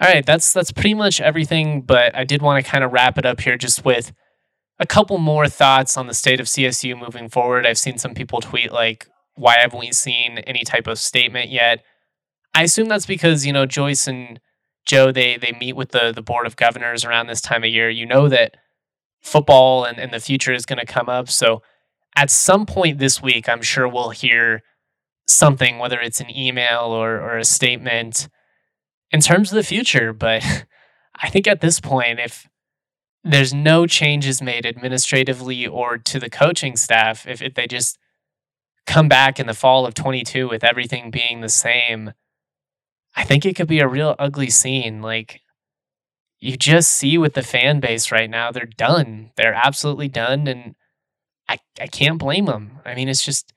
all 0.00 0.08
right, 0.08 0.24
that's 0.24 0.54
that's 0.54 0.72
pretty 0.72 0.94
much 0.94 1.20
everything. 1.20 1.82
But 1.82 2.16
I 2.16 2.24
did 2.24 2.40
want 2.40 2.64
to 2.64 2.70
kind 2.70 2.82
of 2.82 2.94
wrap 2.94 3.18
it 3.18 3.26
up 3.26 3.42
here 3.42 3.58
just 3.58 3.84
with 3.84 4.14
a 4.78 4.86
couple 4.86 5.18
more 5.18 5.48
thoughts 5.48 5.98
on 5.98 6.06
the 6.06 6.14
state 6.14 6.40
of 6.40 6.46
CSU 6.46 6.98
moving 6.98 7.28
forward. 7.28 7.66
I've 7.66 7.76
seen 7.76 7.98
some 7.98 8.14
people 8.14 8.40
tweet 8.40 8.72
like, 8.72 9.06
"Why 9.34 9.58
haven't 9.58 9.78
we 9.78 9.92
seen 9.92 10.38
any 10.38 10.64
type 10.64 10.86
of 10.86 10.98
statement 10.98 11.50
yet?" 11.50 11.82
I 12.54 12.62
assume 12.62 12.88
that's 12.88 13.06
because 13.06 13.44
you 13.44 13.52
know 13.52 13.66
Joyce 13.66 14.06
and 14.06 14.40
Joe 14.86 15.12
they 15.12 15.36
they 15.36 15.52
meet 15.52 15.74
with 15.74 15.90
the 15.90 16.12
the 16.12 16.22
board 16.22 16.46
of 16.46 16.56
governors 16.56 17.04
around 17.04 17.26
this 17.26 17.40
time 17.40 17.64
of 17.64 17.70
year. 17.70 17.90
You 17.90 18.06
know 18.06 18.28
that 18.28 18.56
football 19.24 19.84
and, 19.84 19.98
and 19.98 20.12
the 20.12 20.20
future 20.20 20.52
is 20.52 20.66
going 20.66 20.78
to 20.78 20.86
come 20.86 21.08
up. 21.08 21.30
So 21.30 21.62
at 22.14 22.30
some 22.30 22.66
point 22.66 22.98
this 22.98 23.20
week, 23.22 23.48
I'm 23.48 23.62
sure 23.62 23.88
we'll 23.88 24.10
hear 24.10 24.62
something, 25.26 25.78
whether 25.78 25.98
it's 26.00 26.20
an 26.20 26.34
email 26.36 26.84
or, 26.84 27.20
or 27.20 27.38
a 27.38 27.44
statement 27.44 28.28
in 29.10 29.20
terms 29.20 29.50
of 29.50 29.56
the 29.56 29.62
future. 29.62 30.12
But 30.12 30.44
I 31.22 31.30
think 31.30 31.46
at 31.46 31.60
this 31.60 31.80
point, 31.80 32.20
if 32.20 32.46
there's 33.24 33.54
no 33.54 33.86
changes 33.86 34.42
made 34.42 34.66
administratively 34.66 35.66
or 35.66 35.96
to 35.96 36.20
the 36.20 36.28
coaching 36.28 36.76
staff, 36.76 37.26
if, 37.26 37.40
if 37.40 37.54
they 37.54 37.66
just 37.66 37.98
come 38.86 39.08
back 39.08 39.40
in 39.40 39.46
the 39.46 39.54
fall 39.54 39.86
of 39.86 39.94
22 39.94 40.48
with 40.48 40.64
everything 40.64 41.10
being 41.10 41.40
the 41.40 41.48
same, 41.48 42.12
I 43.16 43.24
think 43.24 43.46
it 43.46 43.54
could 43.56 43.68
be 43.68 43.80
a 43.80 43.88
real 43.88 44.14
ugly 44.18 44.50
scene. 44.50 45.00
Like, 45.00 45.40
you 46.40 46.56
just 46.56 46.90
see 46.90 47.16
with 47.16 47.34
the 47.34 47.42
fan 47.42 47.80
base 47.80 48.12
right 48.12 48.28
now, 48.28 48.50
they're 48.50 48.66
done. 48.66 49.30
They're 49.36 49.54
absolutely 49.54 50.08
done. 50.08 50.46
And 50.46 50.74
I, 51.48 51.58
I 51.80 51.86
can't 51.86 52.18
blame 52.18 52.46
them. 52.46 52.80
I 52.84 52.94
mean, 52.94 53.08
it's 53.08 53.24
just 53.24 53.52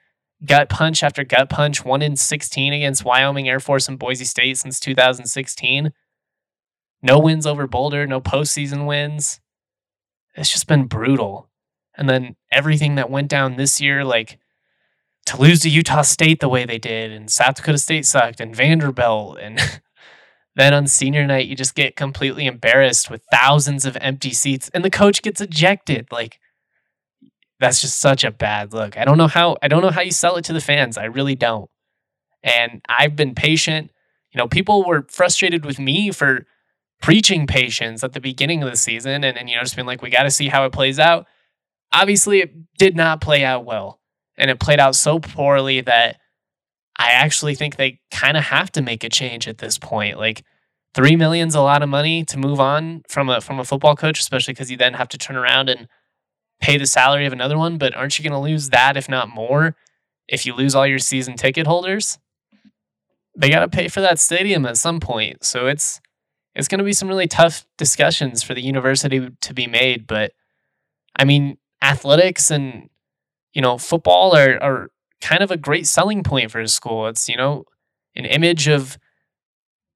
gut 0.46 0.70
punch 0.70 1.04
after 1.04 1.24
gut 1.24 1.50
punch, 1.50 1.84
one 1.84 2.02
in 2.02 2.16
16 2.16 2.74
against 2.74 3.04
Wyoming 3.04 3.50
Air 3.50 3.60
Force 3.60 3.88
and 3.88 4.00
Boise 4.00 4.26
State 4.26 4.58
since 4.58 4.80
2016. 4.80 5.92
No 7.02 7.20
wins 7.20 7.46
over 7.46 7.68
Boulder, 7.68 8.08
no 8.08 8.22
postseason 8.22 8.88
wins. 8.88 9.40
It's 10.36 10.52
just 10.52 10.68
been 10.68 10.86
brutal. 10.86 11.50
And 11.96 12.10
then 12.10 12.36
everything 12.52 12.96
that 12.96 13.10
went 13.10 13.28
down 13.28 13.56
this 13.56 13.82
year, 13.82 14.04
like 14.06 14.40
to 15.28 15.42
lose 15.42 15.62
to 15.62 15.70
Utah 15.70 16.02
State 16.02 16.40
the 16.40 16.50
way 16.50 16.66
they 16.66 16.78
did, 16.78 17.12
and 17.12 17.30
South 17.30 17.56
Dakota 17.56 17.78
State 17.78 18.06
sucked, 18.06 18.40
and 18.40 18.56
Vanderbilt, 18.56 19.38
and 19.40 19.60
Then 20.58 20.74
on 20.74 20.88
senior 20.88 21.26
night, 21.28 21.46
you 21.46 21.56
just 21.56 21.76
get 21.76 21.96
completely 21.96 22.48
embarrassed 22.48 23.12
with 23.12 23.22
thousands 23.32 23.86
of 23.86 23.96
empty 24.02 24.34
seats 24.34 24.72
and 24.74 24.84
the 24.84 24.90
coach 24.90 25.22
gets 25.22 25.40
ejected. 25.40 26.08
Like, 26.12 26.40
that's 27.60 27.80
just 27.80 28.00
such 28.00 28.24
a 28.24 28.32
bad 28.32 28.74
look. 28.74 28.98
I 28.98 29.06
don't 29.06 29.20
know 29.20 29.28
how 29.28 29.58
I 29.62 29.68
don't 29.68 29.84
know 29.84 29.92
how 29.92 30.02
you 30.02 30.10
sell 30.10 30.36
it 30.36 30.46
to 30.46 30.54
the 30.54 30.60
fans. 30.60 30.98
I 30.98 31.06
really 31.06 31.36
don't. 31.36 31.70
And 32.42 32.82
I've 32.90 33.16
been 33.16 33.36
patient. 33.36 33.92
You 34.34 34.40
know, 34.40 34.48
people 34.48 34.84
were 34.84 35.06
frustrated 35.10 35.64
with 35.64 35.78
me 35.78 36.10
for 36.10 36.48
preaching 37.04 37.46
patience 37.46 38.04
at 38.04 38.14
the 38.14 38.20
beginning 38.20 38.64
of 38.64 38.72
the 38.72 38.78
season 38.78 39.24
and, 39.24 39.38
and 39.38 39.48
you 39.48 39.56
know, 39.56 39.62
just 39.62 39.76
being 39.76 39.86
like, 39.86 40.02
we 40.02 40.10
got 40.10 40.24
to 40.24 40.32
see 40.32 40.48
how 40.48 40.66
it 40.66 40.72
plays 40.72 40.98
out. 40.98 41.28
Obviously, 41.94 42.40
it 42.40 42.76
did 42.80 42.96
not 42.96 43.22
play 43.22 43.46
out 43.46 43.64
well. 43.64 44.00
And 44.38 44.52
it 44.52 44.60
played 44.60 44.80
out 44.80 44.96
so 44.96 45.20
poorly 45.20 45.82
that 45.82 46.18
I 46.98 47.12
actually 47.12 47.56
think 47.56 47.76
they 47.76 48.00
kind 48.12 48.38
of 48.38 48.44
have 48.46 48.72
to 48.74 48.82
make 48.82 49.04
a 49.04 49.10
change 49.10 49.48
at 49.48 49.60
this 49.60 49.78
point. 49.78 50.18
Like 50.18 50.44
three 50.94 51.16
million's 51.16 51.56
a 51.56 51.62
lot 51.62 51.84
of 51.84 51.90
money 51.90 52.26
to 52.26 52.38
move 52.38 52.60
on 52.60 53.04
from 53.08 53.30
a 53.30 53.40
from 53.42 53.60
a 53.60 53.64
football 53.64 53.96
coach, 53.96 54.20
especially 54.20 54.54
because 54.54 54.72
you 54.72 54.78
then 54.78 54.94
have 54.94 55.10
to 55.10 55.18
turn 55.18 55.36
around 55.36 55.70
and 55.70 55.88
pay 56.60 56.78
the 56.78 56.88
salary 56.88 57.26
of 57.26 57.34
another 57.34 57.58
one. 57.58 57.78
But 57.78 57.96
aren't 57.96 58.18
you 58.18 58.24
going 58.24 58.34
to 58.34 58.40
lose 58.40 58.70
that, 58.70 58.98
if 58.98 59.08
not 59.08 59.30
more, 59.30 59.76
if 60.28 60.46
you 60.46 60.54
lose 60.54 60.74
all 60.74 60.88
your 60.88 61.00
season 61.00 61.36
ticket 61.36 61.68
holders? 61.68 62.18
They 63.36 63.50
got 63.50 63.60
to 63.60 63.68
pay 63.68 63.88
for 63.88 64.02
that 64.02 64.20
stadium 64.20 64.66
at 64.66 64.78
some 64.78 65.00
point. 65.00 65.44
So 65.44 65.68
it's 65.68 66.02
it's 66.56 66.68
going 66.68 66.80
to 66.80 66.84
be 66.86 66.94
some 66.94 67.08
really 67.08 67.28
tough 67.28 67.68
discussions 67.78 68.42
for 68.42 68.56
the 68.56 68.64
university 68.64 69.30
to 69.42 69.54
be 69.54 69.68
made. 69.68 70.08
But 70.08 70.32
I 71.16 71.24
mean, 71.24 71.60
athletics 71.84 72.50
and 72.50 72.90
you 73.58 73.62
know 73.64 73.78
football 73.78 74.38
are 74.38 74.62
are 74.64 74.92
kind 75.22 75.42
of 75.42 75.52
a 75.52 75.58
great 75.58 75.88
selling 75.88 76.24
point 76.24 76.52
for 76.52 76.60
a 76.60 76.68
school. 76.68 77.08
It's, 77.08 77.28
you 77.28 77.38
know, 77.38 77.66
an 78.16 78.26
image 78.26 78.68
of 78.68 78.98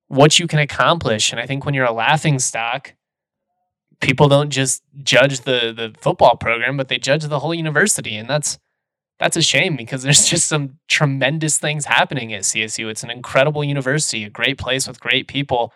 what 0.08 0.40
you 0.40 0.48
can 0.48 0.60
accomplish. 0.60 1.32
And 1.32 1.40
I 1.40 1.46
think 1.46 1.64
when 1.64 1.74
you're 1.74 1.86
a 1.86 1.92
laughing 1.92 2.40
stock, 2.40 2.96
people 4.00 4.28
don't 4.28 4.50
just 4.50 4.84
judge 5.04 5.42
the 5.42 5.74
the 5.76 5.94
football 6.00 6.36
program, 6.38 6.76
but 6.76 6.88
they 6.88 6.98
judge 6.98 7.24
the 7.24 7.40
whole 7.40 7.54
university. 7.54 8.16
And 8.16 8.30
that's 8.30 8.58
that's 9.20 9.38
a 9.38 9.42
shame 9.42 9.76
because 9.76 10.02
there's 10.04 10.26
just 10.26 10.48
some 10.48 10.80
tremendous 10.88 11.58
things 11.58 11.86
happening 11.86 12.34
at 12.34 12.44
CSU. 12.44 12.90
It's 12.90 13.04
an 13.04 13.12
incredible 13.12 13.64
university, 13.64 14.24
a 14.24 14.30
great 14.30 14.58
place 14.58 14.88
with 14.88 15.00
great 15.00 15.28
people. 15.28 15.72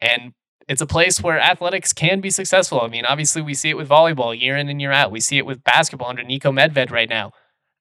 And 0.00 0.34
it's 0.68 0.80
a 0.80 0.86
place 0.86 1.22
where 1.22 1.40
athletics 1.40 1.92
can 1.92 2.20
be 2.20 2.30
successful. 2.30 2.80
I 2.80 2.88
mean, 2.88 3.04
obviously, 3.04 3.42
we 3.42 3.54
see 3.54 3.70
it 3.70 3.76
with 3.76 3.88
volleyball 3.88 4.38
year 4.38 4.56
in 4.56 4.68
and 4.68 4.80
year 4.80 4.92
out. 4.92 5.10
We 5.10 5.20
see 5.20 5.38
it 5.38 5.46
with 5.46 5.64
basketball 5.64 6.08
under 6.08 6.22
Niko 6.22 6.52
Medved 6.52 6.90
right 6.90 7.08
now. 7.08 7.32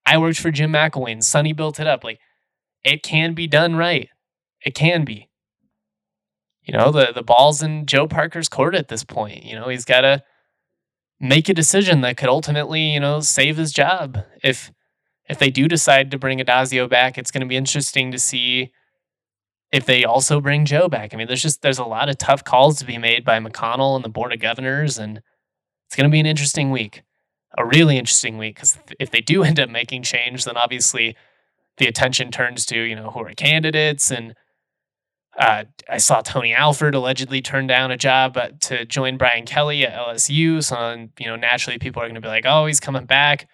I 0.06 0.18
worked 0.18 0.40
for 0.40 0.52
Jim 0.52 0.74
McElwain. 0.74 1.24
Sonny 1.24 1.54
built 1.54 1.80
it 1.80 1.88
up. 1.88 2.04
Like 2.04 2.20
it 2.84 3.04
can 3.04 3.34
be 3.34 3.48
done 3.48 3.76
right. 3.76 4.10
It 4.66 4.76
can 4.76 5.06
be. 5.06 5.30
You 6.64 6.78
know, 6.78 6.92
the 6.92 7.12
the 7.14 7.24
ball's 7.24 7.62
in 7.62 7.86
Joe 7.86 8.08
Parker's 8.08 8.50
court 8.50 8.76
at 8.76 8.88
this 8.88 9.04
point. 9.04 9.44
You 9.44 9.56
know, 9.56 9.68
he's 9.70 9.86
got 9.86 10.02
to 10.02 10.24
make 11.20 11.50
a 11.50 11.54
decision 11.54 12.02
that 12.02 12.18
could 12.18 12.30
ultimately, 12.30 12.82
you 12.82 13.00
know, 13.00 13.20
save 13.20 13.58
his 13.58 13.72
job. 13.72 14.18
If 14.44 14.72
if 15.30 15.40
they 15.40 15.50
do 15.50 15.68
decide 15.68 16.12
to 16.12 16.20
bring 16.20 16.40
Addazio 16.40 16.90
back, 16.90 17.18
it's 17.18 17.32
going 17.32 17.42
to 17.42 17.48
be 17.48 17.56
interesting 17.56 18.12
to 18.12 18.20
see 18.20 18.72
if 19.72 19.86
they 19.86 20.04
also 20.04 20.42
bring 20.42 20.66
Joe 20.66 20.90
back. 20.90 21.14
I 21.14 21.18
mean, 21.18 21.28
there's 21.28 21.42
just 21.42 21.62
there's 21.62 21.80
a 21.80 21.86
lot 21.86 22.10
of 22.10 22.18
tough 22.18 22.44
calls 22.44 22.78
to 22.80 22.86
be 22.86 22.98
made 22.98 23.24
by 23.24 23.40
McConnell 23.40 23.96
and 23.96 24.04
the 24.04 24.10
board 24.10 24.34
of 24.34 24.40
governors, 24.40 24.98
and 24.98 25.22
it's 25.88 25.96
going 25.96 26.10
to 26.10 26.12
be 26.12 26.20
an 26.20 26.26
interesting 26.26 26.72
week, 26.72 27.04
a 27.58 27.66
really 27.66 27.98
interesting 27.98 28.38
week. 28.38 28.56
Because 28.56 28.78
if 29.00 29.12
they 29.12 29.22
do 29.22 29.44
end 29.44 29.60
up 29.60 29.70
making 29.70 30.04
change, 30.04 30.46
then 30.46 30.58
obviously 30.58 31.16
the 31.78 31.88
attention 31.88 32.32
turns 32.32 32.66
to 32.68 32.80
you 32.80 32.96
know 32.96 33.12
who 33.12 33.22
are 33.22 33.34
candidates, 33.34 34.12
and 34.12 34.36
uh, 35.40 35.64
I 35.90 35.98
saw 35.98 36.22
Tony 36.22 36.54
Alford 36.54 36.94
allegedly 36.94 37.42
turn 37.42 37.66
down 37.66 37.92
a 37.92 37.98
job 37.98 38.36
uh, 38.36 38.50
to 38.62 38.86
join 38.86 39.18
Brian 39.18 39.46
Kelly 39.46 39.86
at 39.86 39.94
LSU. 39.94 40.62
So 40.62 41.08
you 41.18 41.28
know 41.28 41.38
naturally 41.38 41.80
people 41.80 42.02
are 42.02 42.08
going 42.08 42.16
to 42.16 42.22
be 42.22 42.28
like, 42.28 42.46
oh, 42.46 42.66
he's 42.66 42.82
coming 42.82 43.06
back. 43.06 43.48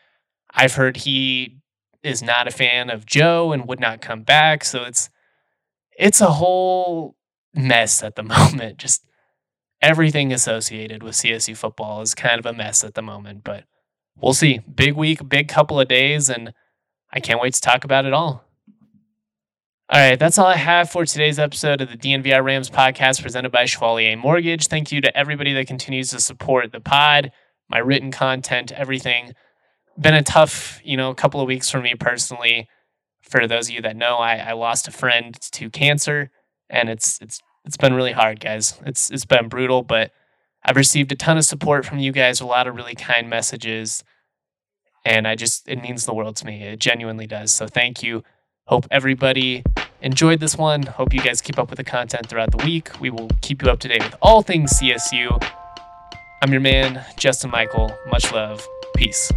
I've 0.52 0.74
heard 0.74 0.98
he 0.98 1.58
is 2.02 2.24
not 2.24 2.48
a 2.48 2.52
fan 2.52 2.90
of 2.90 3.06
Joe 3.06 3.52
and 3.52 3.68
would 3.68 3.80
not 3.80 4.02
come 4.02 4.24
back. 4.24 4.64
So 4.64 4.84
it's 4.84 5.10
it's 5.98 6.22
a 6.22 6.32
whole 6.32 7.16
mess 7.54 8.04
at 8.04 8.16
the 8.16 8.24
moment. 8.24 8.78
Just 8.78 9.06
everything 9.82 10.32
associated 10.32 11.04
with 11.04 11.16
CSU 11.16 11.58
football 11.58 12.02
is 12.02 12.16
kind 12.16 12.40
of 12.40 12.46
a 12.46 12.54
mess 12.54 12.84
at 12.84 12.94
the 12.94 13.02
moment, 13.02 13.44
but 13.44 13.66
we'll 14.16 14.34
see. 14.34 14.60
Big 14.60 14.94
week, 14.94 15.28
big 15.28 15.48
couple 15.48 15.80
of 15.80 15.88
days, 15.88 16.30
and 16.30 16.54
I 17.12 17.20
can't 17.20 17.42
wait 17.42 17.54
to 17.56 17.62
talk 17.62 17.84
about 17.84 18.06
it 18.06 18.14
all. 18.14 18.44
All 19.90 20.02
right, 20.02 20.20
that's 20.20 20.38
all 20.38 20.48
I 20.48 20.58
have 20.58 20.90
for 20.90 21.06
today's 21.06 21.40
episode 21.40 21.80
of 21.80 21.90
the 21.90 21.98
DNVR 21.98 22.44
Rams 22.44 22.70
podcast 22.70 23.22
presented 23.22 23.54
by 23.54 23.64
Chevalier 23.64 24.18
Mortgage. 24.18 24.68
Thank 24.68 24.92
you 24.92 25.00
to 25.00 25.18
everybody 25.18 25.54
that 25.54 25.68
continues 25.68 26.10
to 26.10 26.20
support 26.20 26.74
the 26.74 26.82
pod, 26.82 27.32
my 27.70 27.78
written 27.78 28.12
content, 28.12 28.74
everything. 28.74 29.34
Been 29.98 30.14
a 30.14 30.24
tough, 30.24 30.82
you 30.84 30.98
know, 30.98 31.14
couple 31.14 31.40
of 31.40 31.48
weeks 31.48 31.70
for 31.70 31.80
me 31.80 31.96
personally 31.96 32.68
for 33.30 33.48
those 33.48 33.70
of 33.70 33.76
you 33.76 33.82
that 33.82 33.96
know, 33.96 34.18
I, 34.18 34.38
I 34.38 34.54
lost 34.54 34.88
a 34.88 34.92
friend 34.92 35.40
to 35.52 35.70
cancer, 35.70 36.32
and 36.70 36.90
it's 36.90 37.20
it's 37.22 37.42
it's 37.66 37.78
been 37.78 37.94
really 37.94 38.14
hard, 38.14 38.40
guys. 38.40 38.80
It's 38.86 39.10
it's 39.12 39.26
been 39.26 39.50
brutal, 39.50 39.84
but 39.84 40.12
I've 40.64 40.78
received 40.78 41.12
a 41.12 41.16
ton 41.16 41.38
of 41.38 41.46
support 41.46 41.86
from 41.86 42.00
you 42.00 42.12
guys, 42.12 42.42
a 42.42 42.46
lot 42.46 42.68
of 42.68 42.76
really 42.76 42.96
kind 42.96 43.30
messages, 43.30 44.04
and 45.06 45.28
I 45.28 45.36
just 45.36 45.68
it 45.68 45.82
means 45.82 46.06
the 46.06 46.14
world 46.14 46.36
to 46.38 46.46
me. 46.46 46.64
It 46.64 46.80
genuinely 46.80 47.28
does. 47.28 47.52
So 47.52 47.68
thank 47.68 48.02
you. 48.02 48.24
Hope 48.66 48.86
everybody 48.92 49.64
enjoyed 50.02 50.40
this 50.40 50.58
one. 50.58 50.84
Hope 50.84 51.14
you 51.14 51.22
guys 51.22 51.42
keep 51.42 51.58
up 51.58 51.70
with 51.70 51.78
the 51.78 51.84
content 51.84 52.28
throughout 52.28 52.52
the 52.52 52.64
week. 52.66 53.00
We 53.00 53.10
will 53.10 53.30
keep 53.42 53.62
you 53.62 53.70
up 53.70 53.80
to 53.80 53.88
date 53.88 54.04
with 54.04 54.16
all 54.22 54.42
things 54.42 54.74
CSU. 54.80 55.42
I'm 56.42 56.52
your 56.52 56.62
man, 56.62 57.04
Justin 57.18 57.50
Michael. 57.50 57.96
Much 58.12 58.32
love. 58.32 58.66
Peace. 58.96 59.32